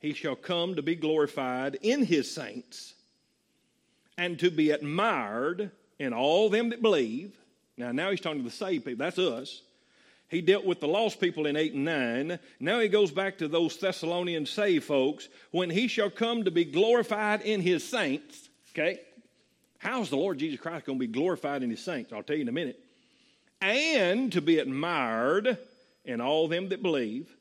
he 0.00 0.12
shall 0.12 0.36
come 0.36 0.74
to 0.74 0.82
be 0.82 0.96
glorified 0.96 1.78
in 1.82 2.04
his 2.04 2.32
saints 2.32 2.94
and 4.18 4.38
to 4.40 4.50
be 4.50 4.70
admired 4.70 5.70
in 5.98 6.12
all 6.12 6.50
them 6.50 6.70
that 6.70 6.82
believe. 6.82 7.32
Now, 7.76 7.92
now 7.92 8.10
he's 8.10 8.20
talking 8.20 8.42
to 8.42 8.44
the 8.44 8.50
saved 8.50 8.84
people. 8.84 9.04
That's 9.04 9.18
us. 9.18 9.62
He 10.28 10.40
dealt 10.42 10.64
with 10.64 10.80
the 10.80 10.88
lost 10.88 11.20
people 11.20 11.46
in 11.46 11.56
8 11.56 11.74
and 11.74 11.84
9. 11.84 12.38
Now 12.60 12.80
he 12.80 12.88
goes 12.88 13.10
back 13.10 13.38
to 13.38 13.48
those 13.48 13.76
Thessalonian 13.76 14.46
saved 14.46 14.84
folks. 14.84 15.28
When 15.52 15.70
he 15.70 15.88
shall 15.88 16.10
come 16.10 16.44
to 16.44 16.50
be 16.50 16.64
glorified 16.64 17.40
in 17.40 17.60
his 17.60 17.82
saints, 17.82 18.49
okay? 18.80 19.00
How's 19.78 20.10
the 20.10 20.16
Lord 20.16 20.38
Jesus 20.38 20.60
Christ 20.60 20.86
going 20.86 20.98
to 20.98 21.06
be 21.06 21.12
glorified 21.12 21.62
in 21.62 21.70
his 21.70 21.82
saints? 21.82 22.12
I'll 22.12 22.22
tell 22.22 22.36
you 22.36 22.42
in 22.42 22.48
a 22.48 22.52
minute. 22.52 22.78
And 23.60 24.32
to 24.32 24.40
be 24.40 24.58
admired 24.58 25.58
in 26.04 26.20
all 26.20 26.48
them 26.48 26.68
that 26.70 26.82
believe. 26.82 27.34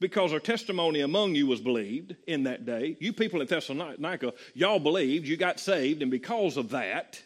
Because 0.00 0.32
our 0.32 0.40
testimony 0.40 1.00
among 1.00 1.34
you 1.34 1.46
was 1.46 1.60
believed 1.60 2.16
in 2.26 2.44
that 2.44 2.66
day. 2.66 2.96
You 3.00 3.12
people 3.12 3.40
in 3.40 3.46
Thessalonica, 3.46 4.34
y'all 4.54 4.80
believed, 4.80 5.26
you 5.26 5.36
got 5.36 5.60
saved, 5.60 6.02
and 6.02 6.10
because 6.10 6.56
of 6.56 6.70
that, 6.70 7.22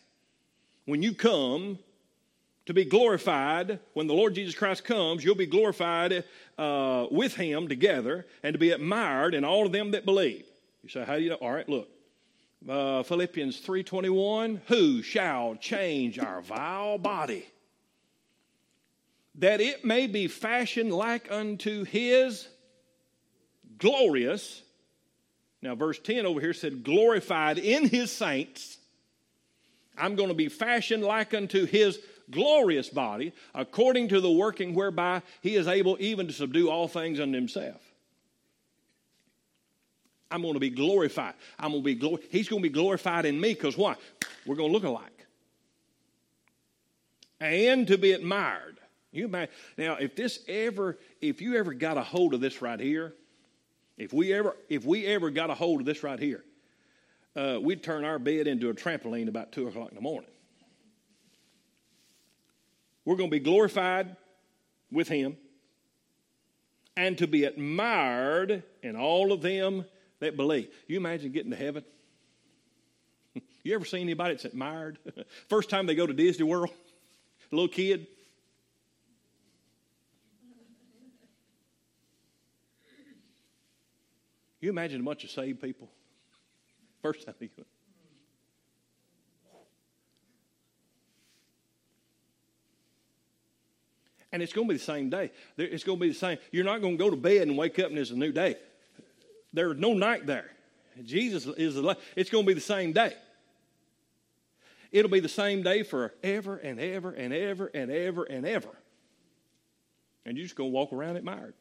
when 0.85 1.03
you 1.03 1.15
come, 1.15 1.79
to 2.67 2.75
be 2.75 2.85
glorified 2.85 3.81
when 3.95 4.07
the 4.07 4.13
Lord 4.13 4.35
Jesus 4.35 4.55
Christ 4.55 4.85
comes. 4.85 5.25
You'll 5.25 5.35
be 5.35 5.47
glorified 5.47 6.23
uh, 6.59 7.07
with 7.11 7.35
him 7.35 7.67
together 7.67 8.27
and 8.43 8.53
to 8.53 8.59
be 8.59 8.73
admired 8.73 9.33
in 9.35 9.43
all 9.43 9.65
of 9.65 9.73
them 9.73 9.93
that 9.93 10.05
believe. 10.05 10.45
You 10.83 10.91
say, 10.91 11.03
how 11.03 11.17
do 11.17 11.23
you 11.23 11.31
know? 11.31 11.37
All 11.37 11.51
right, 11.51 11.67
look. 11.67 11.89
Uh, 12.67 13.03
Philippians 13.03 13.61
3.21, 13.61 14.61
who 14.67 15.03
shall 15.03 15.57
change 15.57 16.19
our 16.19 16.41
vile 16.41 16.99
body 16.99 17.47
that 19.39 19.61
it 19.61 19.85
may 19.85 20.07
be 20.07 20.27
fashioned 20.27 20.93
like 20.93 21.31
unto 21.31 21.85
his 21.85 22.49
glorious. 23.79 24.63
Now, 25.63 25.75
verse 25.75 25.99
10 25.99 26.27
over 26.27 26.41
here 26.41 26.53
said, 26.53 26.85
glorified 26.85 27.59
in 27.59 27.89
his 27.89 28.11
saints. 28.11 28.79
I'm 29.97 30.17
going 30.17 30.29
to 30.29 30.35
be 30.35 30.49
fashioned 30.49 31.05
like 31.05 31.35
unto 31.35 31.67
his 31.67 31.99
glorious 32.31 32.89
body, 32.89 33.33
according 33.55 34.09
to 34.09 34.21
the 34.21 34.31
working 34.31 34.75
whereby 34.75 35.23
he 35.41 35.57
is 35.57 35.67
able 35.67 35.97
even 36.01 36.27
to 36.27 36.33
subdue 36.33 36.69
all 36.69 36.89
things 36.89 37.19
unto 37.21 37.35
himself. 37.35 37.81
I'm 40.31 40.43
going 40.43 40.55
to 40.55 40.61
be 40.61 40.71
glorified. 40.71 41.35
I'm 41.59 41.73
going 41.73 41.83
to 41.83 41.95
be 41.95 41.97
glor- 41.97 42.23
He's 42.31 42.49
going 42.49 42.63
to 42.63 42.69
be 42.69 42.73
glorified 42.73 43.25
in 43.25 43.41
me 43.41 43.55
because 43.55 43.77
why? 43.77 43.97
We're 44.47 44.57
going 44.57 44.71
to 44.71 44.73
look 44.73 44.85
alike. 44.85 45.27
And 47.41 47.87
to 47.87 47.97
be 47.97 48.13
admired. 48.13 48.79
You 49.13 49.25
imagine, 49.25 49.55
now, 49.79 49.95
if 49.95 50.15
this 50.15 50.41
ever, 50.49 50.99
if 51.21 51.41
you 51.41 51.57
ever 51.57 51.73
got 51.73 51.97
a 51.97 52.03
hold 52.03 52.35
of 52.35 52.41
this 52.41 52.61
right 52.61 52.79
here, 52.79 53.15
if 53.97 54.13
we 54.13 54.33
ever, 54.33 54.55
if 54.69 54.85
we 54.85 55.07
ever 55.07 55.31
got 55.31 55.51
a 55.51 55.55
hold 55.55 55.81
of 55.81 55.87
this 55.87 56.03
right 56.03 56.19
here, 56.19 56.45
uh, 57.37 57.59
we'd 57.61 57.83
turn 57.83 58.05
our 58.05 58.19
bed 58.19 58.47
into 58.47 58.69
a 58.69 58.75
trampoline 58.75 59.29
about 59.29 59.53
two 59.53 59.67
o'clock 59.67 59.89
in 59.89 59.95
the 59.95 60.01
morning. 60.01 60.31
We're 63.05 63.17
going 63.17 63.31
to 63.31 63.37
be 63.37 63.43
glorified 63.43 64.17
with 64.93 65.09
him 65.09 65.37
and 66.97 67.17
to 67.19 67.27
be 67.27 67.45
admired 67.45 68.63
in 68.83 68.97
all 68.97 69.33
of 69.33 69.41
them 69.41 69.85
that 70.21 70.37
believe. 70.37 70.69
You 70.87 70.97
imagine 70.97 71.33
getting 71.33 71.51
to 71.51 71.57
heaven? 71.57 71.85
You 73.65 73.75
ever 73.75 73.85
seen 73.85 74.03
anybody 74.03 74.35
that's 74.35 74.47
admired? 74.47 74.99
First 75.49 75.69
time 75.69 75.87
they 75.87 75.95
go 75.95 76.07
to 76.07 76.15
Disney 76.15 76.45
World, 76.45 76.71
a 76.71 77.55
little 77.55 77.69
kid. 77.69 78.07
You 84.61 84.71
imagine 84.71 85.01
a 85.01 85.05
bunch 85.05 85.25
of 85.25 85.31
saved 85.31 85.61
people? 85.61 85.91
First 87.03 87.27
time 87.27 87.35
they 87.39 87.47
go. 87.47 87.65
And 94.31 94.43
it's 94.43 94.53
going 94.53 94.67
to 94.69 94.75
be 94.75 94.79
the 94.79 94.85
same 94.85 95.09
day. 95.09 95.31
It's 95.57 95.85
going 95.85 95.99
to 95.99 96.03
be 96.03 96.09
the 96.09 96.15
same. 96.15 96.39
You're 96.53 96.65
not 96.65 96.81
going 96.83 96.99
to 96.99 97.03
go 97.03 97.11
to 97.11 97.17
bed 97.17 97.49
and 97.49 97.57
wake 97.57 97.79
up 97.79 97.89
and 97.89 97.99
it's 97.99 98.11
a 98.11 98.17
new 98.17 98.33
day. 98.33 98.57
There's 99.59 99.77
no 99.77 99.93
night 99.93 100.25
there. 100.25 100.49
Jesus 101.03 101.45
is 101.57 101.75
the 101.75 101.99
It's 102.15 102.31
going 102.31 102.45
to 102.45 102.47
be 102.47 102.55
the 102.55 102.61
same 102.61 102.93
day. 102.93 103.13
It'll 104.93 105.11
be 105.11 105.19
the 105.19 105.29
same 105.29 105.65
day 105.65 105.83
forever 105.83 106.59
and 106.59 106.79
ever 106.79 107.11
and 107.11 107.33
ever 107.33 107.67
and 107.75 107.91
ever 107.91 108.23
and 108.23 108.47
ever. 108.47 108.69
And 110.25 110.37
you're 110.37 110.45
just 110.45 110.55
going 110.55 110.71
to 110.71 110.73
walk 110.73 110.93
around 110.93 111.17
admired. 111.17 111.55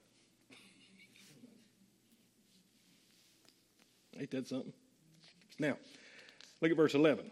Ain't 4.19 4.29
that 4.29 4.47
something? 4.47 4.73
Now, 5.57 5.77
look 6.61 6.69
at 6.69 6.77
verse 6.77 6.93
11. 6.93 7.31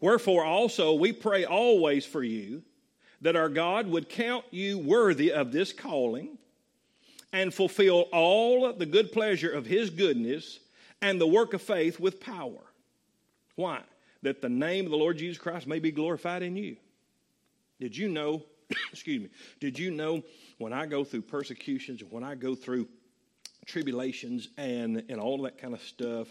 Wherefore 0.00 0.44
also 0.44 0.94
we 0.94 1.12
pray 1.12 1.44
always 1.44 2.06
for 2.06 2.22
you 2.22 2.62
that 3.22 3.34
our 3.34 3.48
God 3.48 3.88
would 3.88 4.08
count 4.08 4.44
you 4.52 4.78
worthy 4.78 5.32
of 5.32 5.50
this 5.50 5.72
calling 5.72 6.38
and 7.32 7.52
fulfill 7.52 8.08
all 8.12 8.72
the 8.72 8.86
good 8.86 9.12
pleasure 9.12 9.50
of 9.50 9.66
his 9.66 9.90
goodness 9.90 10.58
and 11.02 11.20
the 11.20 11.26
work 11.26 11.54
of 11.54 11.62
faith 11.62 12.00
with 12.00 12.20
power. 12.20 12.60
Why? 13.56 13.80
That 14.22 14.42
the 14.42 14.48
name 14.48 14.84
of 14.84 14.90
the 14.90 14.96
Lord 14.96 15.18
Jesus 15.18 15.38
Christ 15.38 15.66
may 15.66 15.78
be 15.78 15.90
glorified 15.90 16.42
in 16.42 16.56
you. 16.56 16.76
Did 17.78 17.96
you 17.96 18.08
know, 18.08 18.42
excuse 18.92 19.22
me, 19.22 19.28
did 19.60 19.78
you 19.78 19.90
know 19.90 20.22
when 20.58 20.72
I 20.72 20.86
go 20.86 21.04
through 21.04 21.22
persecutions 21.22 22.02
and 22.02 22.10
when 22.10 22.24
I 22.24 22.34
go 22.34 22.54
through 22.54 22.88
tribulations 23.66 24.48
and, 24.58 25.04
and 25.08 25.20
all 25.20 25.42
that 25.42 25.58
kind 25.58 25.74
of 25.74 25.82
stuff, 25.82 26.28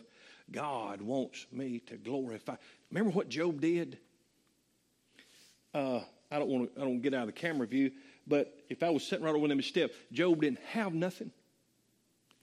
God 0.52 1.02
wants 1.02 1.46
me 1.52 1.80
to 1.88 1.96
glorify. 1.96 2.56
Remember 2.92 3.12
what 3.12 3.30
Job 3.30 3.62
did? 3.62 3.98
Uh, 5.74 6.02
I 6.32 6.40
don't 6.40 6.50
want 6.50 6.76
to. 6.76 6.82
I 6.82 6.84
don't 6.84 7.02
get 7.02 7.14
out 7.14 7.22
of 7.22 7.28
the 7.28 7.34
camera 7.34 7.68
view, 7.68 7.92
but 8.30 8.56
if 8.70 8.84
I 8.84 8.90
was 8.92 9.06
sitting 9.06 9.26
right 9.26 9.34
over 9.34 9.48
them 9.48 9.62
step, 9.62 9.92
Job 10.14 10.42
didn't 10.42 10.60
have 10.70 10.94
nothing. 10.94 11.32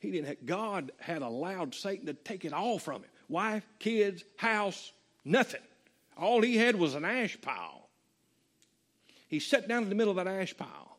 He 0.00 0.10
didn't. 0.10 0.26
Have, 0.26 0.44
God 0.44 0.92
had 0.98 1.22
allowed 1.22 1.74
Satan 1.74 2.06
to 2.06 2.14
take 2.14 2.44
it 2.44 2.52
all 2.52 2.78
from 2.78 3.02
him: 3.02 3.10
wife, 3.28 3.64
kids, 3.78 4.24
house, 4.36 4.92
nothing. 5.24 5.62
All 6.18 6.42
he 6.42 6.56
had 6.56 6.76
was 6.76 6.94
an 6.94 7.04
ash 7.04 7.40
pile. 7.40 7.88
He 9.28 9.38
sat 9.38 9.68
down 9.68 9.84
in 9.84 9.88
the 9.88 9.94
middle 9.94 10.18
of 10.18 10.24
that 10.24 10.30
ash 10.30 10.56
pile. 10.56 10.98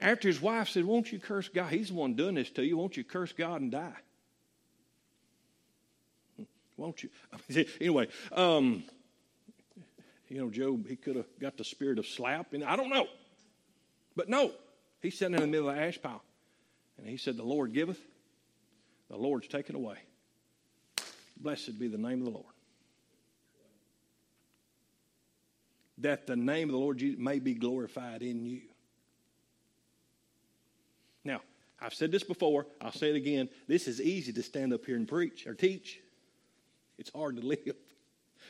After 0.00 0.28
his 0.28 0.40
wife 0.40 0.68
said, 0.68 0.84
"Won't 0.84 1.12
you 1.12 1.18
curse 1.18 1.48
God? 1.48 1.72
He's 1.72 1.88
the 1.88 1.94
one 1.94 2.14
doing 2.14 2.36
this 2.36 2.50
to 2.50 2.64
you. 2.64 2.78
Won't 2.78 2.96
you 2.96 3.04
curse 3.04 3.32
God 3.32 3.60
and 3.60 3.72
die?" 3.72 3.96
Won't 6.76 7.02
you? 7.02 7.08
anyway, 7.80 8.08
um, 8.32 8.84
you 10.28 10.38
know, 10.38 10.50
Job, 10.50 10.88
he 10.88 10.96
could 10.96 11.16
have 11.16 11.26
got 11.38 11.56
the 11.56 11.64
spirit 11.64 11.98
of 11.98 12.06
slap, 12.06 12.52
and 12.52 12.64
I 12.64 12.76
don't 12.76 12.90
know. 12.90 13.06
But 14.16 14.28
no, 14.28 14.52
he's 15.00 15.18
sitting 15.18 15.34
in 15.34 15.40
the 15.40 15.46
middle 15.46 15.68
of 15.68 15.76
the 15.76 15.82
ash 15.82 16.00
pile. 16.00 16.22
And 16.98 17.06
he 17.06 17.16
said, 17.16 17.36
The 17.36 17.42
Lord 17.42 17.72
giveth, 17.72 18.00
the 19.10 19.16
Lord's 19.16 19.48
taken 19.48 19.74
away. 19.74 19.96
Blessed 21.36 21.78
be 21.78 21.88
the 21.88 21.98
name 21.98 22.20
of 22.20 22.24
the 22.24 22.30
Lord. 22.30 22.46
That 25.98 26.26
the 26.26 26.36
name 26.36 26.68
of 26.68 26.72
the 26.72 26.78
Lord 26.78 26.98
Jesus 26.98 27.20
may 27.20 27.38
be 27.38 27.54
glorified 27.54 28.22
in 28.22 28.44
you. 28.44 28.62
Now, 31.24 31.40
I've 31.80 31.94
said 31.94 32.12
this 32.12 32.22
before, 32.22 32.66
I'll 32.80 32.92
say 32.92 33.10
it 33.10 33.16
again. 33.16 33.48
This 33.68 33.88
is 33.88 34.00
easy 34.00 34.32
to 34.32 34.42
stand 34.42 34.72
up 34.72 34.84
here 34.84 34.96
and 34.96 35.08
preach 35.08 35.46
or 35.46 35.54
teach. 35.54 36.00
It's 36.98 37.10
hard 37.10 37.36
to 37.36 37.42
live 37.46 37.76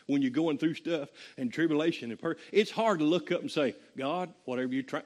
when 0.07 0.23
you're 0.23 0.31
going 0.31 0.59
through 0.59 0.75
stuff 0.75 1.09
and 1.39 1.53
tribulation 1.53 2.11
and 2.11 2.21
per- 2.21 2.37
it's 2.53 2.71
hard 2.71 2.99
to 2.99 3.05
look 3.05 3.33
up 3.33 3.41
and 3.41 3.51
say, 3.51 3.75
God, 3.97 4.33
whatever 4.45 4.73
you 4.73 4.83
try, 4.83 5.03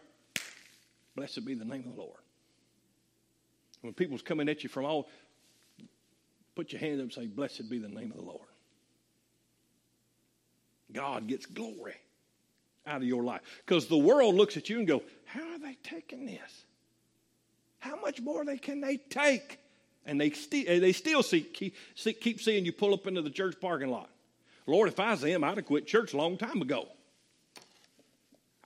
blessed 1.19 1.45
be 1.45 1.55
the 1.55 1.65
name 1.65 1.85
of 1.89 1.97
the 1.97 2.01
Lord. 2.01 2.21
When 3.81 3.93
people's 3.93 4.23
coming 4.23 4.49
at 4.49 4.63
you 4.63 4.69
from 4.69 4.85
all, 4.85 5.09
put 6.55 6.73
your 6.73 6.81
hand 6.81 7.01
up 7.01 7.05
and 7.05 7.13
say, 7.13 7.27
blessed 7.27 7.69
be 7.69 7.79
the 7.79 7.89
name 7.89 8.13
of 8.13 8.19
the 8.19 8.23
Lord. 8.23 8.47
God 10.93 11.27
gets 11.27 11.45
glory 11.45 11.97
out 12.87 12.99
of 12.99 13.05
your 13.09 13.25
life. 13.25 13.41
Because 13.67 13.89
the 13.89 13.99
world 13.99 14.37
looks 14.37 14.57
at 14.57 14.69
you 14.69 14.79
and 14.79 14.87
go, 14.87 15.03
how 15.25 15.43
are 15.43 15.59
they 15.59 15.77
taking 15.83 16.25
this? 16.25 16.65
How 17.81 18.01
much 18.01 18.21
more 18.21 18.45
they 18.45 18.57
can 18.57 18.81
they 18.81 18.97
take? 18.97 19.59
And 20.07 20.21
they, 20.21 20.31
st- 20.31 20.67
they 20.67 20.93
still 20.93 21.25
see, 21.25 21.41
keep, 21.41 21.75
see, 21.97 22.13
keep 22.13 22.41
seeing 22.41 22.65
you 22.65 22.73
pull 22.73 22.95
up 22.95 23.09
into 23.09 23.23
the 23.23 23.31
church 23.31 23.57
parking 23.61 23.91
lot. 23.91 24.09
Lord, 24.67 24.89
if 24.89 25.01
I 25.01 25.11
was 25.11 25.23
them, 25.23 25.43
I'd 25.43 25.57
have 25.57 25.67
quit 25.67 25.87
church 25.87 26.15
a 26.15 26.17
long 26.17 26.39
time 26.39 26.63
ago. 26.63 26.87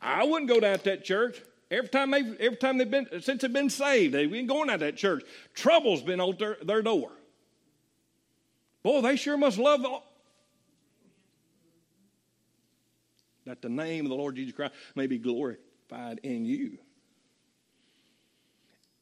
I 0.00 0.24
wouldn't 0.24 0.50
go 0.50 0.60
down 0.60 0.78
to 0.78 0.84
that 0.84 1.04
church. 1.04 1.40
Every 1.72 1.88
time 1.88 2.10
they've, 2.10 2.36
every 2.38 2.58
time 2.58 2.76
they've 2.76 2.90
been, 2.90 3.08
since 3.22 3.40
they've 3.40 3.52
been 3.52 3.70
saved, 3.70 4.12
they've 4.12 4.30
been 4.30 4.46
going 4.46 4.68
out 4.68 4.80
to 4.80 4.84
that 4.84 4.96
church. 4.98 5.24
Trouble's 5.54 6.02
been 6.02 6.20
on 6.20 6.36
their, 6.38 6.58
their 6.62 6.82
door. 6.82 7.10
Boy, 8.82 9.00
they 9.00 9.16
sure 9.16 9.38
must 9.38 9.56
love 9.56 9.80
the, 9.80 9.98
that 13.46 13.62
the 13.62 13.70
name 13.70 14.04
of 14.04 14.10
the 14.10 14.16
Lord 14.16 14.36
Jesus 14.36 14.54
Christ 14.54 14.74
may 14.94 15.06
be 15.06 15.16
glorified 15.16 16.20
in 16.22 16.44
you. 16.44 16.76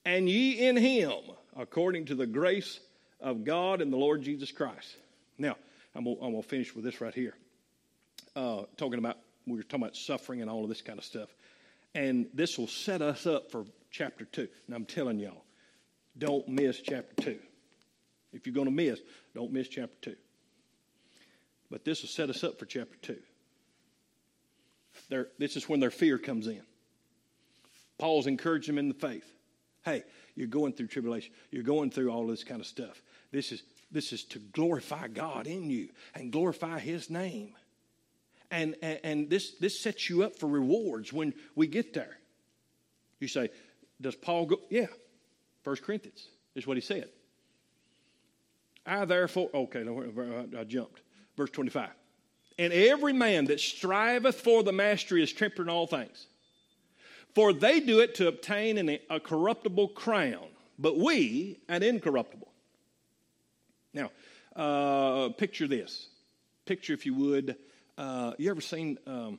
And 0.04 0.28
ye 0.28 0.68
in 0.68 0.76
him, 0.76 1.18
according 1.56 2.04
to 2.06 2.14
the 2.14 2.26
grace 2.26 2.78
of 3.20 3.42
God 3.44 3.82
and 3.82 3.92
the 3.92 3.96
Lord 3.96 4.22
Jesus 4.22 4.52
Christ. 4.52 4.96
Now, 5.38 5.56
I'm 5.96 6.04
going 6.04 6.40
to 6.40 6.48
finish 6.48 6.72
with 6.72 6.84
this 6.84 7.00
right 7.00 7.14
here. 7.14 7.34
Uh, 8.36 8.62
talking 8.76 9.00
about, 9.00 9.18
we 9.44 9.56
were 9.56 9.64
talking 9.64 9.82
about 9.82 9.96
suffering 9.96 10.40
and 10.40 10.48
all 10.48 10.62
of 10.62 10.68
this 10.68 10.82
kind 10.82 10.98
of 10.98 11.04
stuff. 11.04 11.34
And 11.94 12.26
this 12.32 12.58
will 12.58 12.66
set 12.66 13.02
us 13.02 13.26
up 13.26 13.50
for 13.50 13.64
chapter 13.90 14.24
2. 14.24 14.48
And 14.66 14.76
I'm 14.76 14.84
telling 14.84 15.18
y'all, 15.18 15.44
don't 16.16 16.48
miss 16.48 16.80
chapter 16.80 17.14
2. 17.22 17.38
If 18.32 18.46
you're 18.46 18.54
going 18.54 18.66
to 18.66 18.72
miss, 18.72 19.00
don't 19.34 19.52
miss 19.52 19.68
chapter 19.68 20.12
2. 20.12 20.16
But 21.70 21.84
this 21.84 22.02
will 22.02 22.08
set 22.08 22.30
us 22.30 22.44
up 22.44 22.58
for 22.58 22.66
chapter 22.66 22.96
2. 23.02 23.16
There, 25.08 25.28
this 25.38 25.56
is 25.56 25.68
when 25.68 25.80
their 25.80 25.90
fear 25.90 26.18
comes 26.18 26.46
in. 26.46 26.62
Paul's 27.98 28.26
encouraging 28.26 28.76
them 28.76 28.84
in 28.84 28.88
the 28.88 28.94
faith. 28.94 29.30
Hey, 29.84 30.04
you're 30.34 30.46
going 30.46 30.72
through 30.72 30.88
tribulation. 30.88 31.32
You're 31.50 31.62
going 31.62 31.90
through 31.90 32.10
all 32.10 32.26
this 32.26 32.44
kind 32.44 32.60
of 32.60 32.66
stuff. 32.66 33.02
This 33.32 33.52
is 33.52 33.62
this 33.90 34.12
is 34.12 34.24
to 34.26 34.38
glorify 34.38 35.08
God 35.08 35.46
in 35.46 35.68
you 35.68 35.88
and 36.14 36.30
glorify 36.30 36.78
His 36.78 37.10
name. 37.10 37.54
And, 38.50 38.74
and, 38.82 39.00
and 39.04 39.30
this, 39.30 39.52
this 39.52 39.78
sets 39.78 40.10
you 40.10 40.22
up 40.22 40.36
for 40.36 40.48
rewards 40.48 41.12
when 41.12 41.34
we 41.54 41.66
get 41.66 41.94
there. 41.94 42.18
You 43.20 43.28
say, 43.28 43.50
Does 44.00 44.16
Paul 44.16 44.46
go? 44.46 44.60
Yeah. 44.70 44.86
First 45.62 45.82
Corinthians 45.82 46.26
is 46.54 46.66
what 46.66 46.76
he 46.76 46.80
said. 46.80 47.08
I 48.86 49.04
therefore, 49.04 49.50
okay, 49.54 49.84
I 50.58 50.64
jumped. 50.64 51.02
Verse 51.36 51.50
25. 51.50 51.90
And 52.58 52.72
every 52.72 53.12
man 53.12 53.46
that 53.46 53.60
striveth 53.60 54.40
for 54.40 54.62
the 54.62 54.72
mastery 54.72 55.22
is 55.22 55.32
tempered 55.32 55.66
in 55.66 55.70
all 55.70 55.86
things. 55.86 56.26
For 57.34 57.52
they 57.52 57.80
do 57.80 58.00
it 58.00 58.16
to 58.16 58.28
obtain 58.28 58.78
an, 58.78 58.98
a 59.08 59.20
corruptible 59.20 59.88
crown, 59.88 60.48
but 60.78 60.98
we 60.98 61.60
an 61.68 61.82
incorruptible. 61.82 62.48
Now, 63.94 64.10
uh, 64.56 65.28
picture 65.30 65.68
this. 65.68 66.08
Picture, 66.66 66.92
if 66.92 67.06
you 67.06 67.14
would, 67.14 67.56
uh, 68.00 68.32
you 68.38 68.50
ever 68.50 68.62
seen 68.62 68.98
um, 69.06 69.38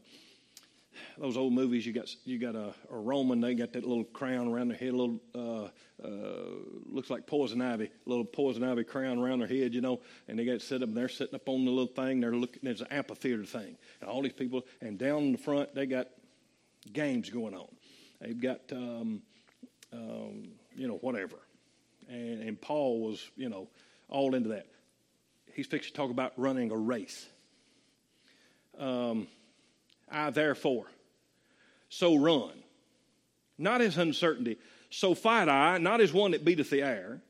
those 1.18 1.36
old 1.36 1.51
movies? 1.51 1.84
You 1.84 1.93
got 1.93 2.16
you 2.26 2.38
got 2.38 2.55
a, 2.55 2.76
a, 2.91 2.95
Roman. 2.95 3.41
They 3.41 3.55
got 3.55 3.74
that 3.74 3.84
little 3.84 4.03
crown 4.03 4.47
around 4.47 4.68
their 4.68 4.78
head, 4.78 4.89
a 4.89 4.95
little 4.95 5.20
uh, 5.34 5.70
uh, 6.05 6.09
looks 6.86 7.09
like 7.09 7.26
poison 7.26 7.59
ivy, 7.59 7.86
a 7.86 8.09
little 8.09 8.24
poison 8.24 8.64
ivy 8.64 8.84
crown 8.84 9.18
around 9.18 9.39
their 9.39 9.47
head, 9.47 9.74
you 9.74 9.82
know. 9.82 9.99
And 10.28 10.38
they 10.38 10.45
got 10.45 10.62
set 10.62 10.84
up. 10.84 10.93
They're 10.93 11.09
sitting 11.09 11.34
up 11.34 11.49
on 11.49 11.66
the 11.66 11.72
little 11.72 11.88
thing. 11.88 12.22
They're 12.22 12.36
looking. 12.36 12.59
There's 12.62 12.82
an 12.82 12.88
amphitheater 12.91 13.45
thing, 13.45 13.78
and 13.99 14.07
all 14.07 14.22
these 14.22 14.34
people. 14.34 14.62
And 14.80 14.99
down 14.99 15.24
in 15.24 15.32
the 15.32 15.39
front, 15.39 15.74
they 15.74 15.88
got 15.88 16.09
games 16.93 17.32
going 17.32 17.55
on. 17.55 17.68
They've 18.20 18.39
got 18.39 18.59
um, 18.72 19.24
um, 19.91 20.49
you 20.76 20.88
know 20.88 20.97
whatever. 20.97 21.38
And, 22.09 22.43
and 22.43 22.62
Paul 22.62 23.01
was 23.01 23.28
you 23.36 23.49
know 23.49 23.70
all 24.07 24.36
into 24.36 24.49
that. 24.49 24.68
He's 25.55 25.66
fixing 25.66 25.93
to 25.93 25.97
talk 25.97 26.12
about 26.12 26.34
running 26.38 26.70
a 26.70 26.78
race. 26.78 27.26
Um, 28.78 29.28
I 30.09 30.30
therefore 30.30 30.86
so 31.89 32.15
run, 32.15 32.51
not 33.57 33.82
as 33.82 33.97
uncertainty, 33.97 34.57
so 34.89 35.13
fight 35.13 35.49
I, 35.49 35.78
not 35.78 36.01
as 36.01 36.13
one 36.13 36.32
that 36.32 36.45
beateth 36.45 36.69
the 36.69 36.82
air, 36.82 37.22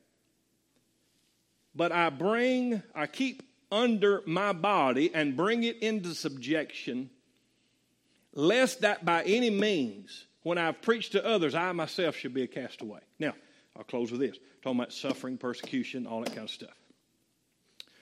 but 1.75 1.91
I 1.91 2.09
bring, 2.09 2.81
I 2.93 3.07
keep 3.07 3.43
under 3.71 4.21
my 4.25 4.53
body 4.53 5.13
and 5.13 5.35
bring 5.35 5.63
it 5.63 5.79
into 5.79 6.13
subjection, 6.13 7.09
lest 8.33 8.81
that 8.81 9.03
by 9.03 9.23
any 9.23 9.49
means, 9.49 10.25
when 10.43 10.57
I've 10.57 10.81
preached 10.81 11.13
to 11.13 11.25
others, 11.25 11.55
I 11.55 11.71
myself 11.71 12.15
should 12.15 12.33
be 12.33 12.43
a 12.43 12.47
castaway. 12.47 12.99
Now, 13.19 13.33
I'll 13.75 13.83
close 13.83 14.11
with 14.11 14.21
this 14.21 14.37
talking 14.61 14.79
about 14.79 14.93
suffering, 14.93 15.37
persecution, 15.37 16.05
all 16.05 16.21
that 16.21 16.29
kind 16.29 16.43
of 16.43 16.49
stuff. 16.49 16.75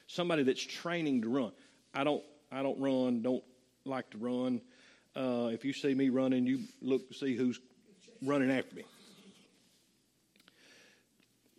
Somebody 0.07 0.43
that's 0.43 0.61
training 0.61 1.21
to 1.21 1.29
run. 1.29 1.51
I 1.93 2.03
don't, 2.03 2.23
I 2.51 2.63
don't 2.63 2.79
run, 2.79 3.21
don't 3.21 3.43
like 3.85 4.09
to 4.11 4.17
run. 4.17 4.61
Uh, 5.15 5.49
if 5.51 5.65
you 5.65 5.73
see 5.73 5.93
me 5.93 6.09
running, 6.09 6.45
you 6.45 6.61
look 6.81 7.07
to 7.09 7.13
see 7.13 7.35
who's 7.35 7.59
running 8.23 8.51
after 8.51 8.75
me. 8.75 8.83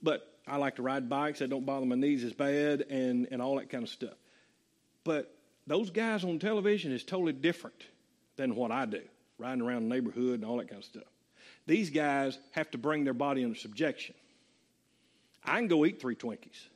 But 0.03 0.26
I 0.47 0.57
like 0.57 0.76
to 0.76 0.82
ride 0.82 1.09
bikes. 1.09 1.41
That 1.41 1.51
don't 1.51 1.66
bother 1.66 1.86
my 1.86 1.97
knees 1.97 2.24
as 2.24 2.32
bad 2.32 2.86
and, 2.91 3.28
and 3.30 3.43
all 3.43 3.57
that 3.57 3.70
kind 3.70 3.84
of 3.84 3.91
stuff. 3.91 4.14
But 5.05 5.34
those 5.66 5.91
guys 5.91 6.24
on 6.24 6.38
television 6.38 6.93
is 6.93 7.05
totally 7.05 7.32
different 7.32 7.86
than 8.36 8.55
what 8.55 8.70
I 8.70 8.86
do, 8.86 9.03
riding 9.38 9.62
around 9.62 9.88
the 9.88 9.95
neighborhood 9.95 10.41
and 10.41 10.45
all 10.45 10.57
that 10.59 10.68
kind 10.68 10.80
of 10.80 10.84
stuff. 10.84 11.05
These 11.66 11.91
guys 11.91 12.38
have 12.53 12.70
to 12.72 12.78
bring 12.78 13.05
their 13.05 13.14
body 13.14 13.45
under 13.45 13.57
subjection. 13.57 14.14
I 15.45 15.57
can 15.57 15.68
go 15.68 15.84
eat 15.84 16.01
three 16.01 16.16
Twinkies 16.16 16.68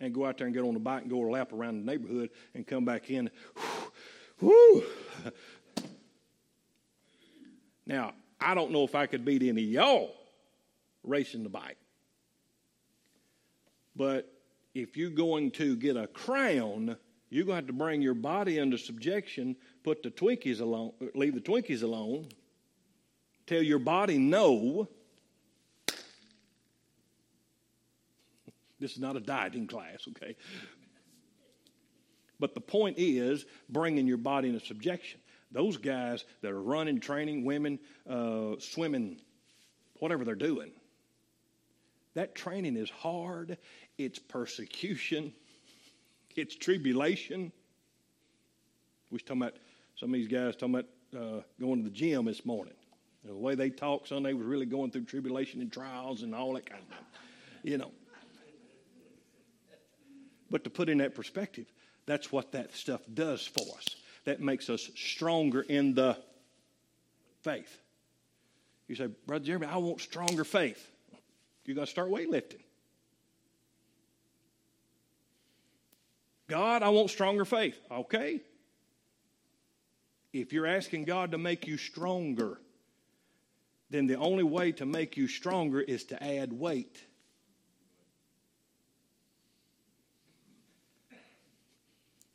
and 0.00 0.14
go 0.14 0.26
out 0.26 0.38
there 0.38 0.46
and 0.46 0.54
get 0.54 0.64
on 0.64 0.74
the 0.74 0.80
bike 0.80 1.02
and 1.02 1.10
go 1.10 1.24
a 1.24 1.30
lap 1.30 1.52
around 1.52 1.84
the 1.84 1.90
neighborhood 1.90 2.30
and 2.54 2.66
come 2.66 2.84
back 2.84 3.10
in. 3.10 3.30
Whoo! 4.40 4.84
Now, 7.86 8.14
I 8.40 8.54
don't 8.54 8.70
know 8.70 8.84
if 8.84 8.94
I 8.94 9.06
could 9.06 9.24
beat 9.24 9.42
any 9.42 9.62
of 9.62 9.70
y'all 9.70 10.14
racing 11.02 11.42
the 11.42 11.48
bike. 11.48 11.76
But 13.96 14.32
if 14.74 14.96
you're 14.96 15.10
going 15.10 15.50
to 15.52 15.76
get 15.76 15.96
a 15.96 16.06
crown, 16.06 16.96
you're 17.30 17.44
going 17.44 17.54
to 17.54 17.62
have 17.62 17.66
to 17.66 17.72
bring 17.72 18.02
your 18.02 18.14
body 18.14 18.58
under 18.58 18.76
subjection, 18.76 19.56
put 19.82 20.02
the 20.02 20.10
Twinkies 20.10 20.60
alone, 20.60 20.92
leave 21.14 21.34
the 21.34 21.40
Twinkies 21.40 21.82
alone, 21.82 22.28
tell 23.46 23.62
your 23.62 23.78
body 23.78 24.18
no. 24.18 24.88
This 28.80 28.92
is 28.92 28.98
not 28.98 29.16
a 29.16 29.20
dieting 29.20 29.66
class, 29.66 30.06
okay? 30.08 30.36
But 32.40 32.54
the 32.54 32.60
point 32.60 32.98
is 32.98 33.46
bringing 33.68 34.06
your 34.06 34.16
body 34.16 34.48
into 34.48 34.64
subjection. 34.64 35.20
Those 35.52 35.76
guys 35.76 36.24
that 36.42 36.50
are 36.50 36.60
running, 36.60 37.00
training, 37.00 37.44
women, 37.44 37.78
uh, 38.08 38.56
swimming, 38.58 39.20
whatever 40.00 40.24
they're 40.24 40.34
doing, 40.34 40.72
that 42.14 42.34
training 42.34 42.76
is 42.76 42.90
hard. 42.90 43.58
It's 43.98 44.18
persecution. 44.18 45.32
It's 46.34 46.56
tribulation. 46.56 47.52
We 49.10 49.16
was 49.16 49.22
talking 49.22 49.42
about 49.42 49.54
some 49.96 50.10
of 50.10 50.14
these 50.14 50.28
guys 50.28 50.56
talking 50.56 50.74
about 50.74 50.86
uh, 51.16 51.42
going 51.60 51.84
to 51.84 51.88
the 51.88 51.94
gym 51.94 52.24
this 52.24 52.44
morning. 52.44 52.74
The 53.24 53.34
way 53.34 53.54
they 53.54 53.70
talk, 53.70 54.08
they 54.08 54.34
was 54.34 54.44
really 54.44 54.66
going 54.66 54.90
through 54.90 55.04
tribulation 55.04 55.60
and 55.60 55.72
trials 55.72 56.22
and 56.22 56.34
all 56.34 56.52
that 56.54 56.68
kind 56.68 56.82
of 56.82 56.88
stuff. 56.88 57.06
You 57.62 57.78
know. 57.78 57.92
But 60.50 60.64
to 60.64 60.70
put 60.70 60.88
in 60.88 60.98
that 60.98 61.14
perspective, 61.14 61.66
that's 62.06 62.30
what 62.30 62.52
that 62.52 62.74
stuff 62.74 63.00
does 63.12 63.46
for 63.46 63.64
us. 63.76 63.86
That 64.24 64.40
makes 64.40 64.70
us 64.70 64.90
stronger 64.96 65.62
in 65.62 65.94
the 65.94 66.16
faith. 67.42 67.78
You 68.88 68.94
say, 68.94 69.08
Brother 69.26 69.44
Jeremy, 69.44 69.66
I 69.66 69.76
want 69.78 70.00
stronger 70.00 70.44
faith. 70.44 70.90
You're 71.64 71.74
going 71.74 71.86
to 71.86 71.90
start 71.90 72.10
weightlifting. 72.10 72.60
God, 76.46 76.82
I 76.82 76.90
want 76.90 77.10
stronger 77.10 77.44
faith. 77.44 77.78
Okay. 77.90 78.40
If 80.32 80.52
you're 80.52 80.66
asking 80.66 81.04
God 81.04 81.30
to 81.30 81.38
make 81.38 81.66
you 81.66 81.78
stronger, 81.78 82.58
then 83.88 84.06
the 84.06 84.16
only 84.16 84.42
way 84.42 84.72
to 84.72 84.84
make 84.84 85.16
you 85.16 85.28
stronger 85.28 85.80
is 85.80 86.04
to 86.04 86.22
add 86.22 86.52
weight. 86.52 87.02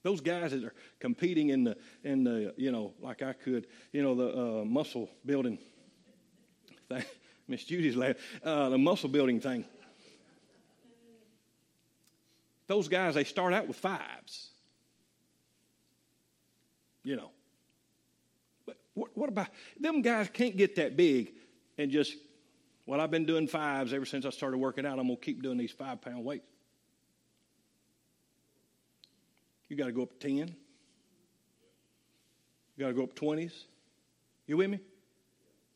Those 0.09 0.21
guys 0.21 0.49
that 0.49 0.63
are 0.63 0.73
competing 0.99 1.49
in 1.49 1.63
the 1.63 1.77
in 2.03 2.23
the 2.23 2.51
you 2.57 2.71
know 2.71 2.93
like 2.99 3.21
I 3.21 3.33
could 3.33 3.67
you 3.91 4.01
know 4.01 4.15
the 4.15 4.61
uh, 4.61 4.65
muscle 4.65 5.07
building 5.23 5.59
thing. 6.89 7.03
Miss 7.47 7.63
Judy's 7.63 7.95
laughing. 7.95 8.19
Uh, 8.43 8.69
the 8.69 8.79
muscle 8.79 9.07
building 9.07 9.39
thing. 9.39 9.65
Those 12.65 12.87
guys 12.87 13.13
they 13.13 13.23
start 13.23 13.53
out 13.53 13.67
with 13.67 13.77
fives. 13.77 14.49
You 17.03 17.17
know. 17.17 17.29
But 18.65 18.77
what, 18.95 19.15
what 19.15 19.29
about 19.29 19.49
them 19.79 20.01
guys? 20.01 20.27
Can't 20.33 20.57
get 20.57 20.77
that 20.77 20.97
big 20.97 21.33
and 21.77 21.91
just 21.91 22.15
well 22.87 22.99
I've 22.99 23.11
been 23.11 23.25
doing 23.25 23.45
fives 23.45 23.93
ever 23.93 24.05
since 24.05 24.25
I 24.25 24.31
started 24.31 24.57
working 24.57 24.87
out. 24.87 24.97
I'm 24.97 25.05
gonna 25.05 25.17
keep 25.17 25.43
doing 25.43 25.59
these 25.59 25.71
five 25.71 26.01
pound 26.01 26.25
weights. 26.25 26.47
You 29.69 29.75
got 29.75 29.85
to 29.85 29.91
go 29.91 30.01
up 30.01 30.19
10. 30.19 30.35
You 30.35 30.45
got 32.79 32.87
to 32.87 32.93
go 32.93 33.03
up 33.03 33.15
20s. 33.15 33.53
You 34.47 34.57
with 34.57 34.71
me? 34.71 34.79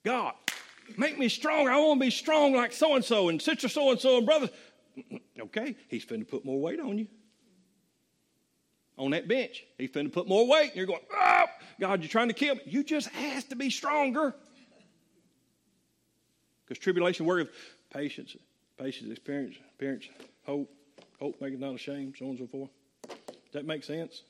God, 0.04 0.34
make 0.98 1.18
me 1.18 1.30
strong. 1.30 1.68
I 1.68 1.78
want 1.78 2.02
to 2.02 2.06
be 2.06 2.12
strong 2.12 2.56
like 2.56 2.74
so 2.74 2.96
and 2.96 3.06
so 3.06 3.30
and 3.30 3.42
sister 3.42 3.70
so 3.70 3.92
and 3.92 4.00
so 4.00 4.18
and 4.18 4.26
brother. 4.26 4.50
Okay, 5.40 5.76
he's 5.90 6.06
finna 6.06 6.26
put 6.26 6.46
more 6.46 6.62
weight 6.62 6.80
on 6.80 6.98
you. 6.98 7.08
On 8.98 9.12
that 9.12 9.28
bench, 9.28 9.66
he's 9.78 9.90
finna 9.90 10.12
put 10.12 10.28
more 10.28 10.48
weight, 10.48 10.68
and 10.70 10.76
you're 10.76 10.86
going, 10.86 11.02
oh, 11.14 11.46
God, 11.82 12.02
you're 12.02 12.10
trying 12.10 12.30
to 12.30 12.34
kill 12.34 12.56
me. 12.56 12.62
You 12.66 12.84
just 12.84 13.10
asked 13.14 13.50
to 13.50 13.56
be 13.56 13.70
stronger. 13.70 14.34
Because 16.64 16.82
tribulation 16.82 17.26
worketh 17.26 17.50
patience, 17.92 18.38
patience, 18.78 19.12
experience, 19.12 19.56
experience, 19.68 20.06
hope, 20.46 20.72
hope, 21.20 21.42
make 21.42 21.54
it 21.54 21.60
not 21.60 21.76
ashamed, 21.76 22.16
so 22.18 22.26
on 22.26 22.32
and 22.32 22.40
so 22.40 22.48
forth 22.48 22.70
that 23.54 23.66
make 23.66 23.84
sense? 23.84 24.24